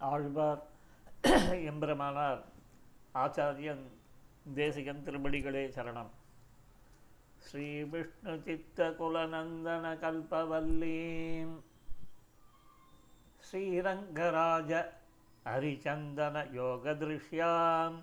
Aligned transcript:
ஆழ்வார் 0.00 0.62
எம்பெருமானார் 1.70 2.42
ஆச்சாரியன் 3.14 3.84
தேசிகன் 4.54 5.02
திருமடிகளே 5.06 5.64
சரணம். 5.76 6.12
ஸ்ரீ 7.38 7.82
விஷ்ணு 7.82 8.34
சித்த 8.44 8.88
குலநந்தன 8.98 9.92
கல்பவல்லீம் 10.02 11.56
ஸ்ரீரங்கராஜ 13.40 14.72
ஹரிச்சந்தன 15.46 16.42
யோகதிருஷ்யாம் 16.56 17.98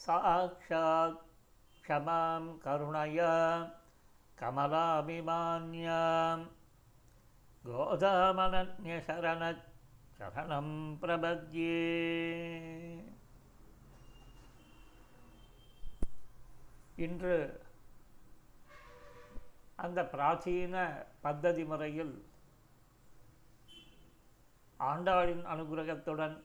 சாட்சாத் 0.00 1.20
க்ஷமாம் 1.84 2.50
கருணயா 2.64 3.32
கமலாபிமான்யாம் 4.38 6.44
கோதாமனன்யசரண 7.64 9.42
சரணம் 10.22 10.74
பிரபத்யே 11.00 11.78
இன்று 16.96 17.36
அந்த 19.76 20.02
பிராச்சீன 20.12 20.74
பத்ததி 21.22 21.66
முறையில் 21.66 22.14
ஆண்டாளின் 24.80 25.44
அனுகிரகத்துடன் 25.54 26.36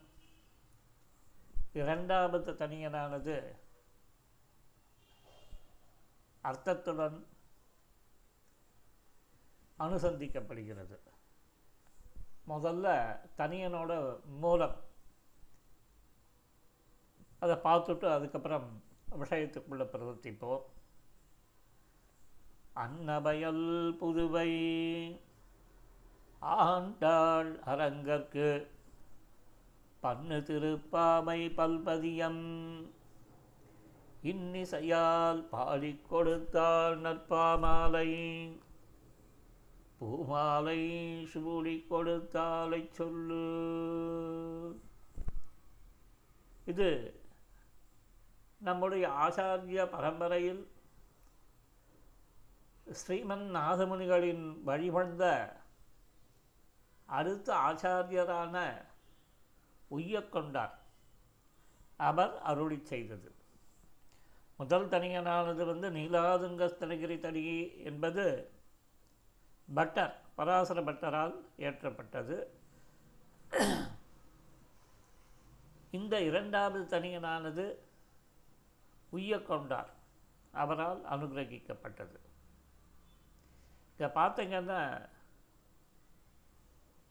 இரண்டாவது 1.73 2.51
தனியனானது 2.53 3.37
அர்த்தத்துடன் 6.43 7.17
அனுசந்திக்கப்படுகிறது. 9.79 10.97
முதல்ல 12.47 13.17
தனியனோட 13.37 14.19
மூலம் 14.25 14.75
அதை 17.39 17.55
பார்த்துட்டு 17.55 18.05
அதுக்கப்புறம் 18.05 18.83
விஷயத்துக்குள்ளே 19.11 19.85
பிரவர்த்திப்போம். 19.85 20.61
அன்னபயல் 22.73 23.97
புதுவை 24.01 24.51
ஆண்டாள் 26.39 27.59
அரங்கற்கு 27.59 28.71
பண்ணு 29.99 30.37
திருப்பாமை 30.37 31.39
பல்பதியம். 31.53 32.43
இன்னிசையால் 34.23 35.41
பாடிக் 35.41 36.09
கொடுத்தாள் 36.09 37.01
நற்பாமாலை. 37.01 38.11
பூமாலை 39.99 40.81
சூடி 41.25 41.85
கொடுத்தாலை 41.89 42.87
சொல்லு. 42.91 43.45
இது 46.65 46.89
நம்முடைய 48.59 49.07
ஆச்சாரிய 49.07 49.85
பரம்பரையில் 49.85 50.67
ஸ்ரீமன் 52.87 53.45
நாதமுனிகளின் 53.55 54.63
வழிபந்த 54.63 55.23
அடுத்த 57.05 57.55
ஆச்சாரியரான 57.55 58.85
உய்யக்கொண்டார் 59.91 60.75
அவர் 61.97 62.41
அருளி 62.41 62.79
செய்தது. 62.83 63.35
முதல் 64.57 64.89
தனியனானது 64.89 65.65
வந்து 65.65 65.89
நீலாதுங்க 65.89 65.95
நீலாதுங்கஸ்தனகிரி 65.95 67.19
தடி 67.19 67.43
என்பது 67.83 68.55
பட்டர் 69.73 70.21
பராசர 70.35 70.81
பட்டரால் 70.81 71.35
ஏற்றப்பட்டது. 71.57 72.47
இந்த 75.91 76.21
இரண்டாவது 76.21 76.99
தனியனானது 76.99 77.75
உய்யக்கொண்டார். 79.11 79.89
அவரால் 80.51 81.03
அனுகிரகிக்கப்பட்டது. 81.03 82.19
இதை 83.93 84.09
பார்த்தீங்கன்னா 84.13 85.09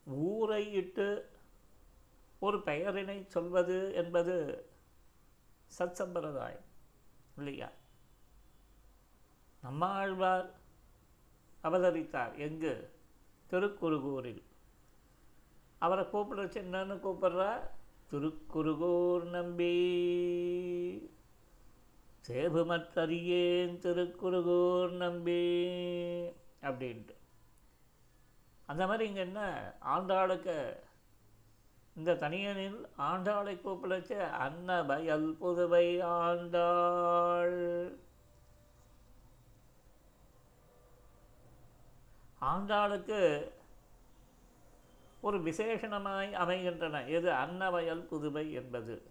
ஊரை 0.04 0.72
இட்டு 0.72 1.30
ஒரு 2.38 2.62
பெயரினை 2.62 3.24
சொல்வது 3.28 3.94
என்பது 3.94 4.66
சத் 5.78 5.90
சம்பிரதாயம் 5.90 6.64
இல்லையா? 7.36 7.68
நம்மாழ்வார் 9.62 10.50
அவதரித்தார். 11.66 12.36
எங்கு? 12.36 12.90
திருக்குறுகூரில் 13.46 14.42
அவரை 15.78 16.04
கூப்பிடுச்சு 16.04 16.62
என்னன்னு 16.64 17.00
கூப்பிடுறா? 17.00 17.52
திருக்குறுகூர் 18.10 19.24
நம்பி. 19.24 19.74
சேபுமற்றறியேன் 22.28 23.78
திருக்குறுகூர் 23.78 24.90
நம்பி. 24.90 25.58
அப்படின்ட்டு. 26.62 27.14
அந்த 28.66 28.86
மாதிரி 28.86 29.08
இங்கே 29.08 29.20
என்ன? 29.20 29.72
ஆண்டாளுக்கு 29.84 30.76
இந்த 31.96 32.14
தனியனில் 32.14 32.86
ஆண்டாளை 32.98 33.58
கூப்பிடச்ச 33.60 34.12
அன்ன 34.30 34.84
பயல் 34.84 35.36
புதுவை 35.40 36.02
ஆண்டாள். 36.02 37.98
ஆண்டாளுக்கு 42.46 43.50
ஒரு 45.20 45.38
விசேஷணமாய் 45.38 46.32
அமைகின்றன. 46.32 47.04
எது? 47.04 47.32
அன்னவயல் 47.32 48.06
புதுவை 48.10 48.52
என்பது. 48.52 49.02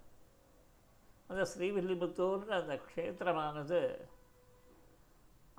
அந்த 1.27 1.47
ஸ்ரீவில்லிபுத்தூர் 1.57 2.45
அந்த 2.47 2.79
க்ஷேத்திரமானது 2.95 3.95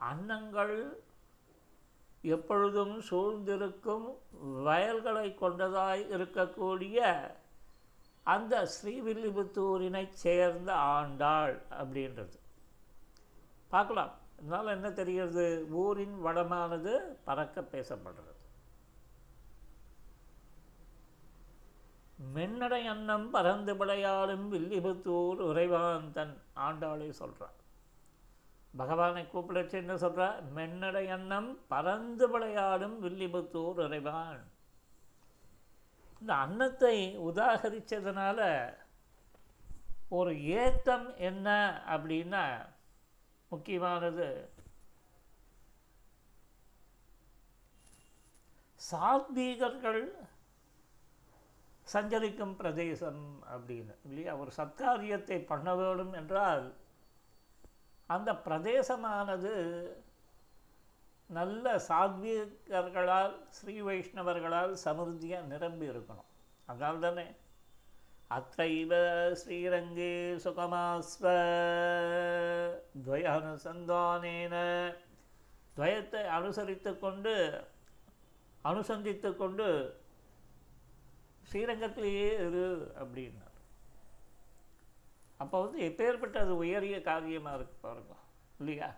அன்னங்கள் 0.03 0.93
எப்பொழுதும் 2.23 3.01
சூழ்ந்திருக்கும் 3.01 4.19
வயல்களை 4.63 5.37
கொண்டதாய் 5.41 6.05
இருக்கக்கூடிய 6.17 7.31
அந்த 8.23 8.69
ஸ்ரீவில்லிபுத்தூரினை 8.77 10.09
சேர்ந்த 10.11 10.75
ஆண்டாள் 10.75 11.63
அப்படின்றது. 11.71 12.39
பார்க்கலாம். 13.69 14.15
அதனால் 14.39 14.67
என்ன 14.67 14.89
தெரிகிறது? 14.91 15.45
ஊரின் 15.83 16.17
வளமானது 16.25 16.93
பறக்க 17.25 17.61
பேசப்படுறது 17.73 18.33
மென்னடை 22.35 22.83
அன்னம் 22.87 23.31
பறந்து 23.31 23.77
விளையாடும் 23.77 24.53
வில்லிபுத்தூர் 24.53 25.41
உறைவான் 25.41 26.13
தன் 26.13 26.35
ஆண்டாளை 26.57 27.09
சொல்கிறார் 27.11 27.57
பகவானை 28.75 29.23
கூப்பிடச்சு 29.33 29.73
என்ன 29.73 29.97
சொல்கிறார் 29.97 30.39
மென்னடை 30.57 31.05
அன்னம் 31.09 31.51
பறந்து 31.69 32.29
விளையாடும் 32.29 32.97
வில்லிபுத்தூர் 33.05 33.79
உறைவான். 33.87 34.43
இந்த 36.21 36.35
அன்னத்தை 36.35 36.97
உதாகரித்ததுனால 37.29 38.41
ஒரு 40.09 40.33
ஏத்தம் 40.43 41.07
என்ன 41.19 41.49
அப்படின்னா 41.89 42.45
முக்கியமானது. 43.49 44.29
சாத்வீகர்கள் 48.81 50.03
சஞ்சரிக்கும் 51.87 52.57
பிரதேசம் 52.57 53.23
அப்படின்னு 53.53 53.95
இல்லையா? 54.05 54.37
ஒரு 54.37 54.51
சத்காரியத்தை 54.57 55.39
பண்ண 55.47 55.75
வேண்டும் 55.75 56.13
என்றால் 56.13 56.67
அந்த 58.07 58.33
பிரதேசமானது 58.33 59.53
நல்ல 61.31 61.77
சாத்வீகர்களால் 61.89 63.35
ஸ்ரீ 63.49 63.83
வைஷ்ணவர்களால் 63.83 64.75
சமிருத்தியாக 64.85 65.45
நிரம்பி 65.45 65.89
இருக்கணும் 65.89 66.31
அதனால 66.67 67.25
அத்தைவ 68.31 68.93
ஸ்ரீரங்கே 69.41 70.15
சுகமாஸ்வ 70.45 71.25
துவயானுசந்தானேன 73.07 74.55
துவயத்தை 75.77 76.23
அனுசரித்து 76.39 76.93
கொண்டு 77.05 77.35
அனுசந்தித்து 78.65 79.31
கொண்டு 79.37 79.69
ஸ்ரீரங்கத்திலேயே 81.51 82.31
இரு 82.47 82.67
அப்படின்னார். 83.01 83.57
அப்போ 85.43 85.57
வந்து 85.65 85.79
எப்பேற்பட்ட 85.89 86.37
அது 86.45 86.55
உயரிய 86.63 86.97
காரியமாக 87.11 87.57
இருக்கு 87.59 87.77
பாருங்க 87.81 88.15
இல்லையா? 88.61 88.89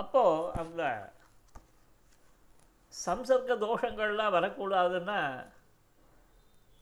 அப்போது 0.00 0.50
அந்த 0.62 0.82
சம்சர்க்க 2.94 3.64
தோஷங்கள்லாம் 3.64 4.36
வரக்கூடாதுன்னா 4.36 5.20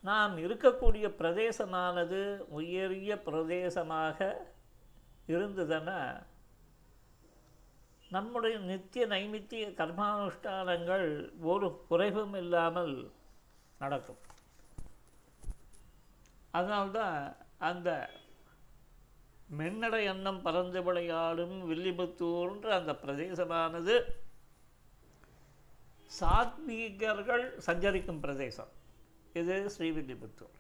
நாம் 0.01 0.37
இருக்கக்கூடிய 0.39 1.07
பிரதேசமானது 1.21 2.39
உயரிய 2.49 3.23
பிரதேசமாக 3.27 4.37
இருந்ததுன்னா 5.29 6.23
நம்முடைய 8.11 8.59
நித்திய 8.59 9.07
நைமித்திய 9.07 9.65
கர்மானுஷ்டானங்கள் 9.81 11.33
ஒரு 11.41 11.85
குறைவும் 11.89 12.35
இல்லாமல் 12.35 13.13
நடக்கும். 13.79 14.23
அதனால்தான் 16.51 17.37
அந்த 17.59 18.11
மென்னடை 19.59 20.05
எண்ணம் 20.05 20.43
பறந்து 20.43 20.83
விளையாடும் 20.83 21.71
வில்லிபுத்தூர்ன்ற 21.71 22.69
அந்த 22.69 22.93
பிரதேசமானது 22.93 23.97
சாத்வீகர்கள் 26.21 27.57
சஞ்சரிக்கும் 27.59 28.21
பிரதேசம். 28.21 28.73
இது 29.33 29.73
ஸ்ரீவில்லிபுத்தூர். 29.79 30.57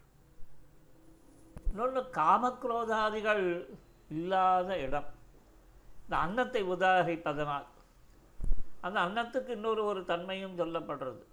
இன்னொன்று 1.71 2.03
காமக்ரோதாதிகள் 2.21 3.45
இல்லாத 4.09 4.79
இடம். 4.79 5.09
இந்த 6.03 6.17
அன்னத்தை 6.17 6.63
உதாரிப்பதனால் 6.65 7.67
அந்த 8.81 8.99
அன்னத்துக்கு 9.07 9.49
இன்னொரு 9.49 9.85
ஒரு 9.85 10.05
தன்மையும் 10.05 10.59
சொல்லப்படுறது. 10.59 11.25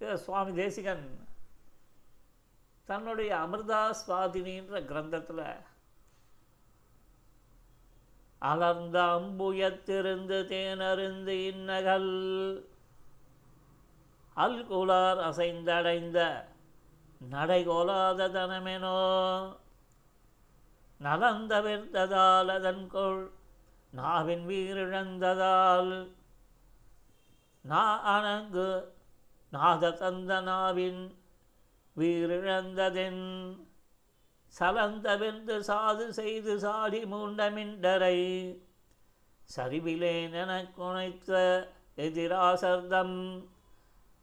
இது 0.00 0.18
சுவாமி 0.18 0.52
தேசிகன் 0.52 1.26
தன்னுடைய 2.84 3.30
அமிர்தா 3.36 3.80
சுவாதினின்ற 4.00 4.80
கிரந்தத்தில் 4.90 5.46
அலர்ந்த 8.38 8.98
அம்புயத்திருந்து 9.02 10.38
தேனறிந்து 10.52 11.34
அல் 14.38 14.54
அல்குலார் 14.54 15.18
அசைந்தடைந்த 15.18 16.18
நடைகோலாத 17.28 18.28
தனமெனோ 18.28 18.98
அதன் 21.00 21.46
அதன்கொள் 22.50 23.22
நாவின் 23.92 24.44
வீரிழந்ததால் 24.46 25.92
நா 27.64 27.84
அணங்கு 28.06 28.68
நாத 29.52 29.92
தந்த 29.92 30.40
நாவின் 30.40 31.02
வீரிழந்ததென் 31.96 33.24
சலந்தவிர்ந்து 34.54 35.56
சாது 35.60 36.08
செய்து 36.12 36.58
சாடி 36.58 37.00
மூண்டமிண்டரை 37.04 38.18
சரிவிலேன் 39.48 40.34
எனக் 40.34 40.74
எதிராசர்தம் 41.98 43.16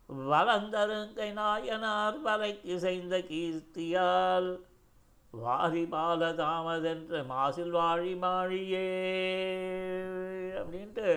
வளர்ந்தருங்கை 0.09 1.29
நாயனார் 1.33 2.17
வலைக்கு 2.25 2.75
செய்த 2.77 3.17
கீர்த்தியால் 3.29 4.49
வாரிபால 5.33 6.21
தாமதென்ற 6.41 7.23
மாசில் 7.31 7.73
வாழி 7.77 8.13
மாழியே 8.15 8.85
அப்படின்ட்டு 10.59 11.09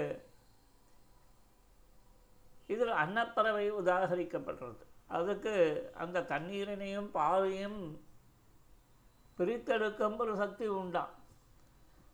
இதில் 2.67 2.95
அன்னப்பறவை 3.03 3.67
உதாகரிக்கப்படுறது 3.81 4.85
அதுக்கு 5.09 5.55
அந்த 5.95 6.27
தண்ணீரினையும் 6.33 7.11
பாலையும் 7.11 7.81
பிரித்தெடுக்கும் 9.39 10.19
ஒரு 10.23 10.33
சக்தி 10.37 10.67
உண்டாம். 10.81 11.13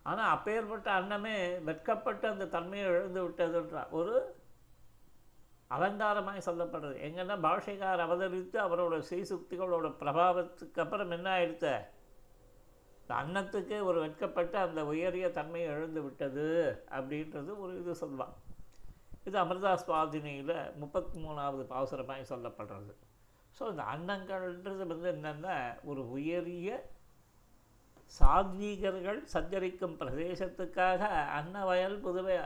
ஆனால் 0.02 0.32
அப்பேற்பட்ட 0.34 0.88
அன்னமே 0.92 1.36
வெட்கப்பட்டு 1.68 2.26
அந்த 2.28 2.46
தன்மையை 2.46 2.86
இழந்து 2.88 3.20
விட்டதுன்றார். 3.26 3.90
ஒரு 3.90 4.14
அலங்காரமாக 5.70 6.40
சொல்லப்படுறது. 6.48 6.96
எங்கன்னா 7.08 7.36
பாஷைக்கார் 7.46 8.04
அவதரித்து 8.06 8.58
அவரோட 8.66 8.96
ஸ்ரீசுக்திகளோட 9.08 9.88
பிரபாவத்துக்கு 10.02 10.82
அப்புறம் 10.84 11.14
என்ன 11.16 11.28
ஆயிடுத்த? 11.36 11.68
இந்த 13.02 13.14
அன்னத்துக்கு 13.22 13.76
ஒரு 13.88 13.98
வெட்கப்பட்டு 14.04 14.56
அந்த 14.66 14.80
உயரிய 14.90 15.26
தன்மையை 15.38 15.68
எழுந்து 15.76 16.00
விட்டது 16.04 16.46
அப்படின்றது 16.96 17.50
ஒரு 17.64 17.72
இது 17.80 17.94
சொல்லுவான் 18.02 18.34
இது 19.28 19.36
அமிர்தா 19.42 19.72
சுவாதினியில் 19.82 20.56
முப்பத்தி 20.80 21.16
மூணாவது 21.24 21.62
பாசுரமாக 21.72 22.24
சொல்லப்படுறது. 22.32 22.92
ஸோ 23.58 23.62
இந்த 23.72 23.82
அன்னங்கள்ன்றது 23.94 24.84
வந்து 24.92 25.08
என்னென்னா 25.14 25.56
ஒரு 25.90 26.02
உயரிய 26.16 26.70
சாத்வீகர்கள் 28.14 29.20
சஞ்சரிக்கும் 29.34 29.96
பிரதேசத்துக்காக 30.00 31.02
அன்ன 31.38 31.64
வயல் 31.68 32.02
புதுவை 32.06 32.36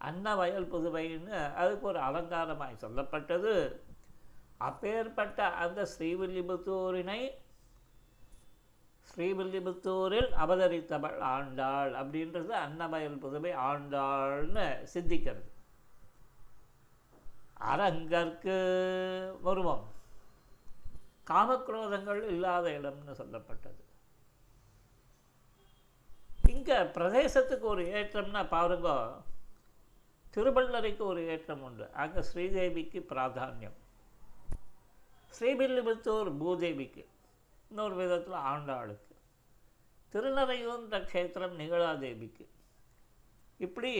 அன்னவயல் 0.00 0.70
புதுவைன்னு 0.74 1.38
அதுக்கு 1.60 1.86
ஒரு 1.92 2.00
அலங்காரமாய் 2.08 2.82
சொல்லப்பட்டது. 2.84 3.54
அப்பேற்பட்ட 4.68 5.48
அந்த 5.64 5.80
ஸ்ரீவில்லிபுத்தூரினை 5.92 7.20
ஸ்ரீவில்லிபுத்தூரில் 9.10 10.30
அவதரித்தவள் 10.44 11.18
ஆண்டாள் 11.34 11.92
அப்படின்றது 12.00 12.52
அன்னமயல் 12.64 13.20
புதுவை 13.24 13.52
ஆண்டாள்னு 13.70 14.66
சிந்திக்கிறது 14.94 15.50
அரங்கற்கு 17.72 18.56
வருவோம் 19.46 19.84
காமக்ரோதங்கள் 21.30 22.22
இல்லாத 22.32 22.66
இடம்னு 22.78 23.14
சொல்லப்பட்டது. 23.20 23.80
இங்கே 26.54 26.76
பிரதேசத்துக்கு 26.96 27.66
ஒரு 27.74 27.84
ஏற்றம்னா 27.98 28.42
பாருங்க 28.56 28.90
திருவள்ளரைக்கு 30.36 31.02
ஒரு 31.10 31.20
ஏற்றம் 31.34 31.62
உண்டு. 31.66 31.84
அங்கே 32.02 32.22
ஸ்ரீதேவிக்கு 32.30 33.00
பிராதானியம். 33.10 33.76
ஸ்ரீபில்லிபுத்தூர் 35.36 36.30
பூதேவிக்கு 36.40 37.04
இன்னொரு 37.70 37.94
விதத்தில் 38.00 38.38
ஆண்டாளுக்கு. 38.52 39.14
திருநறையூன்ற 40.14 40.98
க்ஷேத்திரம் 41.10 41.54
நிகழாதேவிக்கு 41.62 42.44
இப்படி 43.66 43.92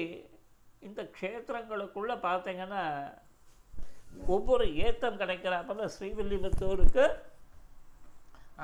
இந்த 0.86 1.02
க்ஷேத்திரங்களுக்குள்ளே 1.16 2.16
பார்த்தீங்கன்னா 2.26 2.82
ஒவ்வொரு 4.34 4.66
ஏத்தம் 4.86 5.20
கிடைக்கிறாப்ப 5.22 5.88
ஸ்ரீவில்லிபுத்தூருக்கு 5.96 7.06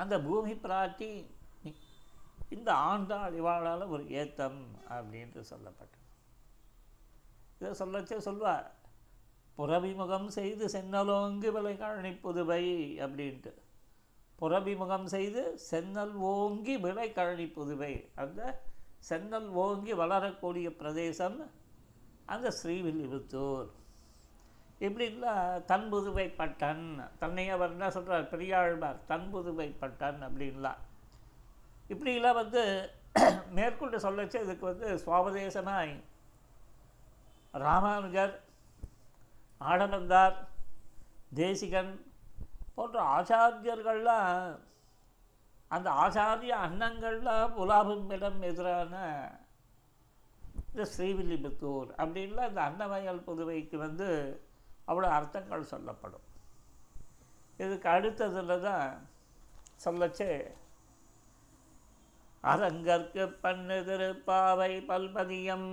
அந்த 0.01 0.15
பூமி 0.27 0.53
பிராட்டி 0.67 1.11
இந்த 2.57 2.71
ஆண்டாள் 2.91 3.37
இவாளால் 3.41 3.93
ஒரு 3.95 4.05
ஏத்தம் 4.21 4.61
அப்படின்ட்டு 4.95 5.43
சொல்லப்பட்டது. 5.53 6.02
இதை 7.63 7.73
சொல்லச்சே 7.81 8.19
சொல்வார். 8.19 8.69
புறவிமுகம் 9.59 10.27
செய்து 10.27 10.65
சென்னலோங்கு 10.67 11.49
விலை 11.53 11.75
கழனி 11.77 12.13
புதுவை 12.23 12.63
அப்படின்ட்டு. 13.05 13.53
புறவிமுகம் 14.39 15.05
செய்து 15.05 15.43
சென்னல் 15.71 16.15
ஓங்கி 16.31 16.75
விலை 16.77 17.13
கழனி 17.13 17.47
புதுவை 17.57 17.93
அந்த 18.15 18.41
சென்னல் 19.11 19.49
ஓங்கி 19.65 19.93
வளரக்கூடிய 19.93 20.69
பிரதேசம் 20.77 21.39
அந்த 22.27 22.49
ஸ்ரீவில்லிபுத்தூர். 22.59 23.69
இப்படிலாம் 24.81 25.65
தன்புதுவை 25.71 26.27
பட்டன். 26.41 26.87
தன்னை 27.19 27.45
அவர் 27.49 27.71
என்ன 27.71 27.91
சொல்கிறார் 27.91 28.31
பெரியாழ்வார். 28.31 28.99
தன்புதுவை 29.09 29.69
பட்டன் 29.83 30.21
அப்படின்லாம் 30.29 30.81
இப்படிலாம் 31.91 32.41
வந்து 32.43 32.63
மேற்கொண்டு 33.57 33.97
சொல்லச்சு 33.99 34.39
இதுக்கு 34.45 34.65
வந்து 34.67 34.89
சுவாபதேசமாய் 35.05 35.93
ராமானுஜர் 37.55 38.35
ஆடவந்தார் 39.61 40.37
தேசிகன் 41.41 41.93
போன்ற 42.77 42.99
ஆச்சாரியர்கள்லாம் 43.17 44.57
அந்த 45.75 45.89
ஆச்சாரிய 46.05 46.55
அன்னங்கள்லாம் 46.67 47.55
புலாபம்பிடம் 47.59 48.41
எதிரான 48.49 48.95
இந்த 50.71 50.85
ஸ்ரீவில்லிபுத்தூர் 50.95 51.91
அப்படின்லாம் 52.01 52.51
இந்த 52.51 52.63
அன்னவயல் 52.69 53.27
புதுவைக்கு 53.29 53.77
வந்து 53.87 54.09
அவ்வளோ 54.91 55.09
அர்த்தங்கள் 55.19 55.71
சொல்லப்படும். 55.73 56.27
இதுக்கு 57.59 57.89
அடுத்ததில் 57.89 58.65
தான் 58.69 58.87
சொல்லச்சு 59.85 60.29
அரங்கற்கு 62.53 63.25
பண்ணு 63.45 63.77
திருப்பாவை 63.89 64.73
பல்பதியம். 64.91 65.71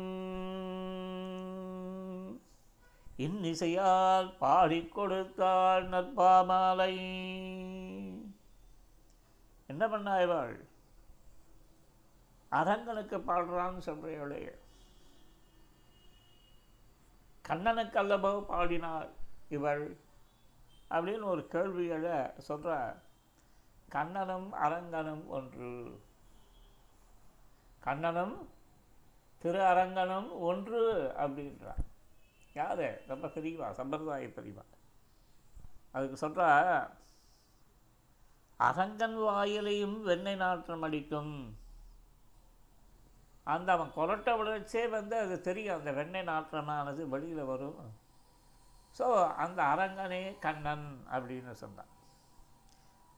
இன்னிசையால் 3.19 4.27
பாடிக் 4.37 4.93
கொடுத்தாள் 4.93 5.85
நற்பாமாலை. 5.89 6.93
என்ன 9.67 9.87
பண்ணாய்வாள் 9.87 10.55
அரங்கனுக்கு 12.51 13.17
பாடுறான்னு 13.17 13.81
சொல்கிறேளே 13.85 14.43
கண்ணனுக்கு 17.47 17.99
அல்லவோ 17.99 18.31
பாடினாள் 18.41 19.09
இவள்? 19.49 19.85
அப்படின்னு 20.89 21.23
ஒரு 21.23 21.43
கேள்விகளை 21.47 22.17
சொல்கிற 22.37 22.73
கண்ணனும் 23.89 24.49
அரங்கனும் 24.53 25.27
ஒன்று. 25.27 25.69
கண்ணனும் 27.79 28.35
திரு 29.41 29.61
அரங்கனும் 29.63 30.31
ஒன்று 30.49 30.81
அப்படின்றான். 31.17 31.87
யார்? 32.55 32.87
ரொம்ப 33.11 33.25
பெரியவா 33.35 33.67
சம்பிரதாய 33.79 34.29
பெரியவா 34.37 34.63
அதுக்கு 35.95 36.17
சொல்கிறா 36.23 36.47
அரங்கன் 38.59 39.17
வாயிலையும் 39.25 39.97
வெண்ணெய் 40.07 40.41
நாற்றம் 40.41 40.85
அடிக்கும். 40.87 41.33
அந்த 43.53 43.69
அவன் 43.75 43.93
கொரட்டை 43.97 44.33
விளைச்சே 44.39 44.83
வந்து 44.95 45.15
அது 45.23 45.35
தெரியும் 45.47 45.77
அந்த 45.77 45.91
வெண்ணெய் 45.99 46.27
நாற்றமானது 46.31 47.01
வெளியில் 47.13 47.49
வரும். 47.51 47.79
ஸோ 48.97 49.05
அந்த 49.43 49.59
அரங்கனே 49.73 50.21
கண்ணன் 50.45 50.87
அப்படின்னு 51.15 51.53
சொன்னான். 51.63 51.91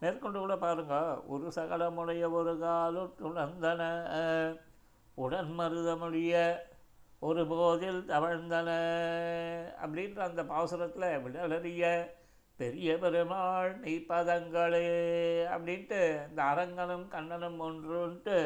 மேற்கொண்டு 0.01 0.37
கூட 0.39 0.55
பாருங்க 0.65 0.95
ஒரு 1.33 1.47
சகலமுடைய 1.57 2.23
ஒரு 2.39 2.53
காலு 2.63 3.01
உடன் 5.23 5.51
மருதமுடைய 5.57 6.33
ஒரு 7.21 7.41
போதில் 7.47 8.01
தவழ்ந்தன. 8.07 8.69
அப்படின்ற 9.83 10.19
அந்த 10.19 10.41
பாசுரத்தில் 10.43 11.21
விடலறிய 11.23 11.83
பெரிய 12.59 12.97
பெருமாள் 12.97 13.71
மெய்ப்பதங்களே 13.79 14.87
அப்படின்ட்டு 15.53 15.99
இந்த 16.29 16.41
அரங்கனும் 16.51 17.05
கண்ணனும் 17.07 17.59
ஒன்றுன்ட்டு 17.59 18.37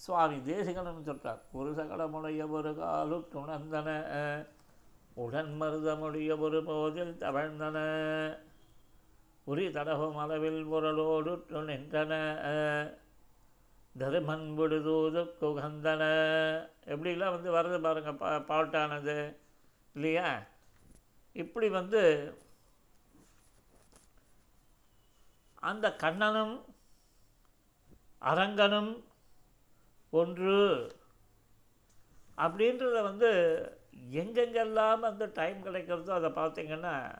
சுவாமி 0.00 0.36
தேசிகனும் 0.36 1.02
சொல்கிறார் 1.02 1.40
ஒரு 1.52 1.70
சகலமுடைய 1.70 2.42
ஒரு 2.50 2.72
காலு 2.74 3.16
துணந்தன 3.34 3.88
உடன் 5.14 5.52
மருதமுடைய 5.60 6.30
ஒரு 6.38 6.58
போதில் 6.64 7.14
தவழ்ந்தன. 7.20 7.78
உரி 9.46 9.66
தடகம் 9.76 10.16
அளவில் 10.16 10.62
உரலோடு 10.66 11.32
நின்றன 11.70 12.12
தருமன் 13.98 14.54
விடுதூது 14.54 15.22
குகந்தன 15.40 16.02
எப்படிலாம் 16.86 17.34
வந்து 17.36 17.54
வருது 17.54 17.80
பாருங்க 17.80 18.12
பா 18.12 18.36
பாட்டானது 18.36 19.36
இல்லையா? 19.94 20.42
இப்படி 21.32 21.68
வந்து 21.68 22.34
அந்த 25.54 25.94
கண்ணனும் 25.94 26.64
அரங்கனும் 28.18 29.04
ஒன்று. 30.10 30.94
அப்படின்றத 32.38 33.02
வந்து 33.02 33.30
எங்கெங்கெல்லாம் 34.12 35.00
அந்த 35.00 35.30
டைம் 35.34 35.64
கிடைக்கிறதோ 35.64 36.10
அதை 36.10 36.30
பார்த்தீங்கன்னா 36.30 37.14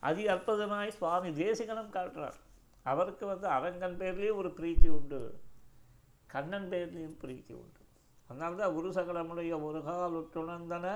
அதி 0.00 0.26
அற்புதமாய் 0.26 0.88
சுவாமி 0.88 1.28
தேசிகனும் 1.28 1.94
காட்டுறார். 1.94 2.38
அவருக்கு 2.82 3.26
வந்து 3.26 3.46
அரங்கன் 3.46 3.98
பேர்லேயும் 3.98 4.36
ஒரு 4.36 4.48
பிரீத்தி 4.48 4.88
உண்டு. 4.88 5.41
கண்ணன் 6.32 6.68
பேர்லேயும் 6.70 7.18
பிரீத்தி 7.22 7.54
உண்டு. 7.62 7.80
அதனால்தான் 8.28 8.72
தான் 8.72 8.76
உருசகலமுடைய 8.78 9.52
ஒரு 9.62 9.80
கால் 9.84 10.16
உற்றுணர்ந்தன 10.20 10.86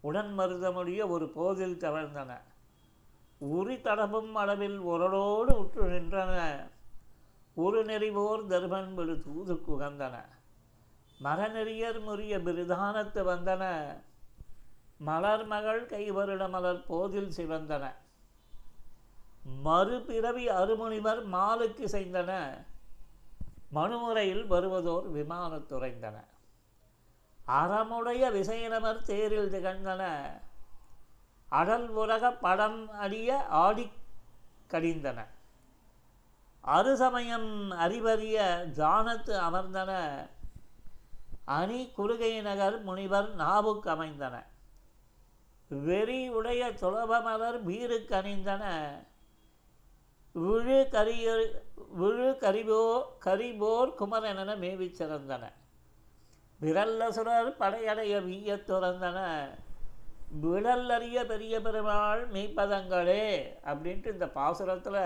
உடன் 0.00 0.32
மருதமுடைய 0.38 1.00
ஒரு 1.08 1.26
போதில் 1.28 1.80
தவழ்ந்தன 1.80 2.32
உரி 3.40 3.76
தடமும் 3.86 4.32
அளவில் 4.32 4.78
உரலோடு 4.92 5.52
உற்று 5.62 5.84
நின்றன. 5.84 6.34
ஒரு 7.54 7.80
நெறிவோர் 7.84 8.44
தர்மன் 8.46 8.94
விடு 8.94 9.14
தூது 9.20 9.54
குகந்தன 9.54 10.16
மரநெறியர் 11.24 11.98
முறிய 12.06 12.34
பிரிதானத்து 12.46 13.20
வந்தன. 13.30 13.64
மலர் 14.98 15.44
மகள் 15.46 15.82
கைவருட 15.86 16.42
மலர் 16.50 16.86
போதில் 16.86 17.32
சிவந்தன. 17.36 17.84
மறுபிறவி 19.64 20.44
அருமுனிவர் 20.60 21.22
மாலுக்கு 21.34 21.84
செய்தன. 21.96 22.30
மனுமுறையில் 23.74 24.46
வருவதோர் 24.46 25.12
விமானத்துறைந்தன 25.14 26.14
அறமுடைய 27.46 28.30
விசயனமர் 28.30 29.02
தேரில் 29.02 29.50
திகழ்ந்தன. 29.50 30.02
அடல் 31.48 31.88
உலக 31.88 32.30
படம் 32.30 32.90
அடிய 32.90 33.46
ஆடி 33.46 33.90
கடிந்தன. 34.70 35.26
அறுசமயம் 36.64 37.68
அறிவறிய 37.70 38.64
ஜானத்து 38.76 39.34
அமர்ந்தன. 39.38 39.92
அணி 41.44 41.92
குறுகை 41.96 42.42
நகர் 42.42 42.82
முனிவர் 42.82 43.34
நாவுக்கு 43.34 43.90
அமைந்தன. 43.90 44.46
வெறி 45.68 46.28
உடைய 46.28 46.70
துளபமலர் 46.70 47.64
வீருக்கு 47.64 48.14
அணிந்தன. 48.14 48.64
விழு 50.34 50.76
கரிய 50.92 51.26
விழு 52.00 52.28
கரிபோ 52.42 52.78
கரிபோர் 53.24 53.90
குமரனென 53.98 54.52
மேவி 54.62 54.86
சிறந்தன 54.98 55.44
விரல்லசுரர் 56.60 57.50
படையடைய 57.60 58.14
வீய 58.26 58.56
துறந்தன. 58.70 59.18
விழல்லறிய 60.44 61.18
பெரிய 61.32 61.54
பெருமாள் 61.60 62.22
மெய்ப்பதங்களே 62.34 63.26
அப்படின்ட்டு 63.70 64.14
இந்த 64.14 64.28
பாசுரத்தில் 64.36 65.04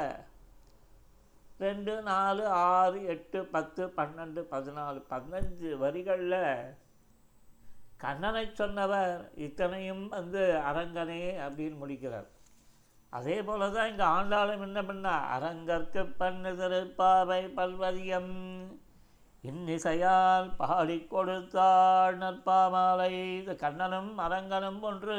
ரெண்டு 1.65 1.95
நாலு 2.09 2.45
ஆறு 2.47 2.99
எட்டு 3.15 3.41
பத்து 3.55 3.83
பன்னெண்டு 3.99 4.41
பதினாலு 4.53 5.01
பதினஞ்சு 5.13 5.71
வரிகளில் 5.83 6.41
கண்ணனை 8.05 8.45
சொன்னவர் 8.61 9.21
இத்தனையும் 9.47 10.07
வந்து 10.17 10.43
அரங்கனே 10.71 11.23
அப்படின்னு 11.47 11.77
முடிக்கிறார். 11.83 12.29
அதே 13.17 13.37
போல 13.49 13.69
தான் 13.75 13.89
இங்கே 13.91 14.07
ஆண்டாலும் 14.17 14.65
என்ன 14.67 14.81
பண்ணா? 14.89 15.13
அரங்கற்கு 15.35 16.03
பண்ணு 16.21 16.51
திருப்பாவை 16.61 17.43
பல்வதியம். 17.59 18.35
இன்னிசையால் 19.45 20.49
பாடி 20.61 20.97
கொடுத்தாள் 21.13 22.17
நற்பாமாலை. 22.23 23.11
இது 23.41 23.53
கண்ணனும் 23.65 24.13
அரங்கனும் 24.27 24.81
ஒன்று. 24.91 25.19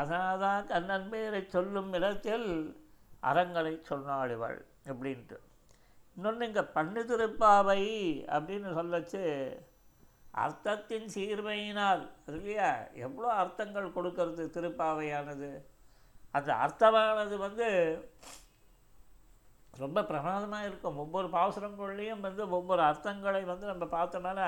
அதனால் 0.00 0.42
தான் 0.44 0.68
கண்ணன் 0.72 1.08
பேரை 1.12 1.40
சொல்லும் 1.54 1.92
இடத்தில் 1.98 2.48
அரங்கனை 3.30 3.74
சொன்னாள் 3.90 4.34
இவள் 4.36 4.60
அப்படின்ட்டு. 4.90 5.38
இன்னொன்று 6.16 6.46
இங்கே 6.50 6.64
பண்ணு 6.76 7.00
திருப்பாவை 7.10 7.82
அப்படின்னு 8.36 8.70
சொல்லச்சு. 8.78 9.24
அர்த்தத்தின் 10.44 11.08
சீர்மையினால் 11.14 12.02
இல்லையா? 12.32 12.70
எவ்வளோ 13.06 13.28
அர்த்தங்கள் 13.42 13.94
கொடுக்கறது 13.96 14.44
திருப்பாவையானது? 14.56 15.50
அந்த 16.30 16.50
அர்த்தமானது 16.54 17.36
வந்து 17.36 17.66
ரொம்ப 19.78 20.04
பிரமாதமாக 20.04 20.66
இருக்கும். 20.66 20.96
ஒவ்வொரு 20.96 21.28
பாசுரங்கள்லேயும் 21.28 22.20
வந்து 22.20 22.50
ஒவ்வொரு 22.50 22.82
அர்த்தங்களை 22.82 23.44
வந்து 23.44 23.66
நம்ம 23.66 23.84
பார்த்தனால 23.84 24.40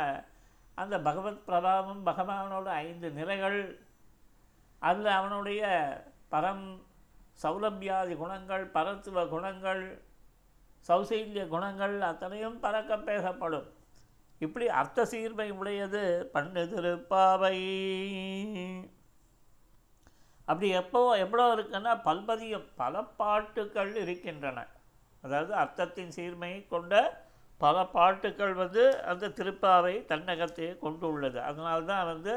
அந்த 0.74 1.00
பகவத் 1.00 1.42
பிரபாவம் 1.46 2.02
பகவானோட 2.06 2.64
ஐந்து 2.64 3.10
நிலைகள் 3.10 3.58
அதில் 4.78 5.06
அவனுடைய 5.06 5.62
பரம் 6.30 6.64
சௌலபியாதி 7.42 8.16
குணங்கள் 8.16 8.64
பரத்துவ 8.70 9.28
குணங்கள் 9.28 9.82
சௌசைல்ய 10.88 11.48
குணங்கள் 11.48 12.00
அத்தனையும் 12.00 12.60
பறக்க 12.60 12.98
பேசப்படும். 12.98 13.68
இப்படி 14.38 14.68
அர்த்த 14.68 15.04
சீர்மை 15.04 15.50
உடையது 15.50 16.02
பண்ணு 16.32 16.62
திருப்பாவை 16.64 17.56
அப்படி 20.50 20.68
எப்போ 20.82 21.00
எவ்வளோ 21.24 21.46
இருக்குன்னா 21.56 21.92
பல்பதியம் 22.06 22.68
பல 22.82 23.02
பாட்டுக்கள் 23.20 23.92
இருக்கின்றன. 24.04 24.58
அதாவது 25.24 25.52
அர்த்தத்தின் 25.62 26.14
சீர்மையை 26.16 26.60
கொண்ட 26.68 26.94
பல 27.60 27.76
பாட்டுக்கள் 27.94 28.54
வந்து 28.62 28.82
அந்த 29.10 29.32
திருப்பாவை 29.38 29.94
தன்னகத்தையே 30.12 30.72
கொண்டு 30.84 31.06
உள்ளது 31.12 31.40
தான் 31.86 32.08
வந்து 32.12 32.34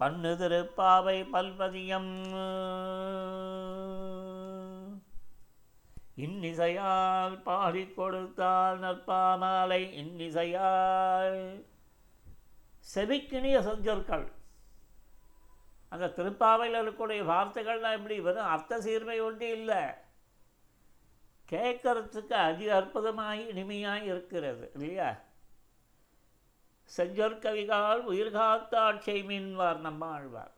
பண்ணு 0.00 0.30
திருப்பாவை 0.42 1.18
பல்பதியம் 1.34 2.12
இன்னிசையால் 6.26 7.36
பாடி 7.46 7.82
கொடுத்தால் 7.96 8.78
நற்பாமாலை 8.84 9.82
இன்னிசையால் 10.02 11.40
செவிக்கினிய 12.86 13.56
செஞ்சொற்கள் 13.68 14.26
அந்த 15.88 16.06
திருப்பாவையில் 16.06 16.74
இருக்கக்கூடிய 16.74 17.30
வார்த்தைகள்லாம் 17.30 17.92
எப்படி 17.92 18.20
வெறும் 18.20 18.44
அர்த்த 18.44 18.80
சீர்மை 18.80 19.20
ஒன்றி 19.20 19.48
இல்லை. 19.48 19.82
கேட்கறதுக்கு 21.50 22.32
அதி 22.32 22.66
அற்புதமாய் 22.66 23.48
இனிமையாக 23.48 24.04
இருக்கிறது 24.04 24.70
இல்லையா? 24.74 25.18
செஞ்சொற்கவிகால் 26.96 28.10
உயிர்காத்தாட்சை 28.10 29.28
மீன்வார் 29.28 29.76
நம்ம 29.76 30.06
ஆழ்வார். 30.06 30.54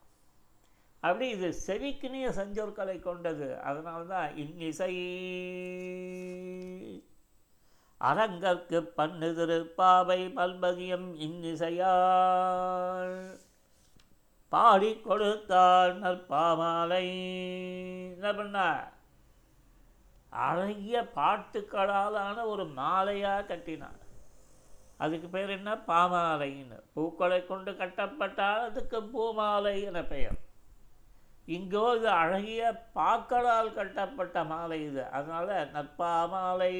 அப்படி 1.01 1.29
இது 1.29 1.55
செவிக்கினிய 1.67 2.31
செஞ்சொற்களை 2.31 3.01
கொண்டது. 3.01 3.61
அதனால்தான் 3.61 4.37
இன்னிசை 4.37 4.95
அரங்கற்கு 7.99 8.83
பண்ணு 8.83 9.27
திருப்பாவை 9.27 10.37
பல்பதியம் 10.37 11.21
இன்னிசையாள் 11.21 13.39
பாடி 14.49 15.01
கொடுத்தாள் 15.01 15.99
நற்பாமாலை. 15.99 17.07
என்ன 18.15 18.35
பண்ண? 18.35 18.59
அழகிய 20.31 21.07
பாட்டுக்களாலான 21.17 22.45
ஒரு 22.45 22.65
மாலையாக 22.65 23.47
கட்டினார் 23.47 24.03
அதுக்கு 24.97 25.29
பேர் 25.29 25.49
என்ன? 25.49 25.75
பாமாலைன்னு. 25.75 26.79
பூக்களை 26.95 27.47
கொண்டு 27.47 27.73
கட்டப்பட்டால் 27.73 28.65
அதுக்கு 28.69 29.03
பூமாலை 29.03 29.83
என 29.83 30.05
பெயர். 30.05 30.39
இங்கோ 31.47 31.97
இது 31.97 32.09
அழகிய 32.09 32.63
பாக்களால் 32.95 33.75
கட்டப்பட்ட 33.75 34.45
மாலை 34.45 34.83
இது. 34.83 35.05
அதனால் 35.11 35.71
நற்பாமாலை 35.73 36.75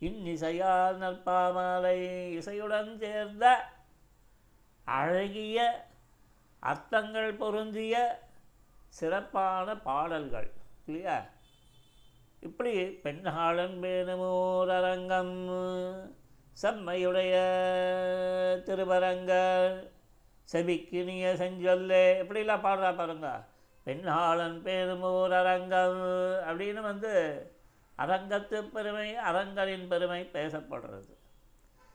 இன்னிசையால் 0.00 0.96
நற்பாமாலை 0.96 1.96
இசையுடன் 2.38 2.96
சேர்ந்த 2.96 3.44
அழகிய 4.84 5.58
அர்த்தங்கள் 6.64 7.30
பொருந்திய 7.34 7.94
சிறப்பான 8.98 9.76
பாடல்கள் 9.86 10.50
இல்லையா? 10.86 11.16
இப்படி 12.40 12.72
பெண்ணாளன் 13.04 13.76
வேணுமோர் 13.84 14.72
அரங்கம் 14.78 15.34
செம்மையுடைய 16.62 17.34
திருவரங்கள் 18.62 19.68
செவிக்கினிய 20.52 21.26
செஞ்சொல்லே. 21.42 22.04
இப்படிலாம் 22.22 22.64
பாடுறா 22.66 22.92
பாருங்க. 22.96 23.28
பெண்ணாளன் 23.86 24.58
பேருமோர் 24.66 25.34
அரங்கம் 25.40 26.02
அப்படின்னு 26.48 26.80
வந்து 26.80 27.12
அரங்கத்து 27.98 28.58
பெருமை 28.74 29.08
அரங்கரின் 29.30 29.88
பெருமை 29.88 30.20
பேசப்படுறது. 30.32 31.12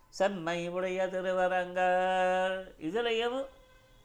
செம்மை 0.10 0.60
உடைய 0.70 1.08
திருவரங்கள் 1.08 2.58
இதுலேயும் 2.80 3.40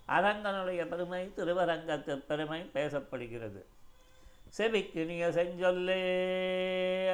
அரங்கனுடைய 0.08 0.88
பெருமை 0.88 1.32
திருவரங்கத்து 1.36 2.16
பெருமை 2.16 2.70
பேசப்படுகிறது. 2.74 3.62
செவிக்கினிய 4.58 5.28
செஞ்சொல்லே 5.28 6.02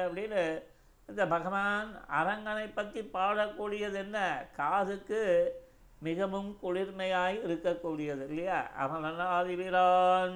அப்படின்னு 0.03 0.61
இந்த 1.09 1.27
பகவான் 1.27 2.05
அரங்கனை 2.07 2.73
பற்றி 2.73 3.01
பாடக்கூடியது 3.01 3.93
என்ன? 3.93 4.47
காதுக்கு 4.55 5.21
மிகவும் 5.99 6.57
குளிர்மையாய் 6.63 7.37
இருக்கக்கூடியது 7.45 8.27
இல்லையா? 8.29 8.71
அமலனாதிவிரான் 8.79 10.35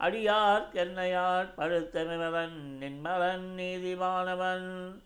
அடியார் 0.00 0.70
கென்னையார் 0.72 1.54
பழுத்தமிழன் 1.56 2.78
நின்மலன் 2.80 3.46
நீதிமானவன் 3.58 4.98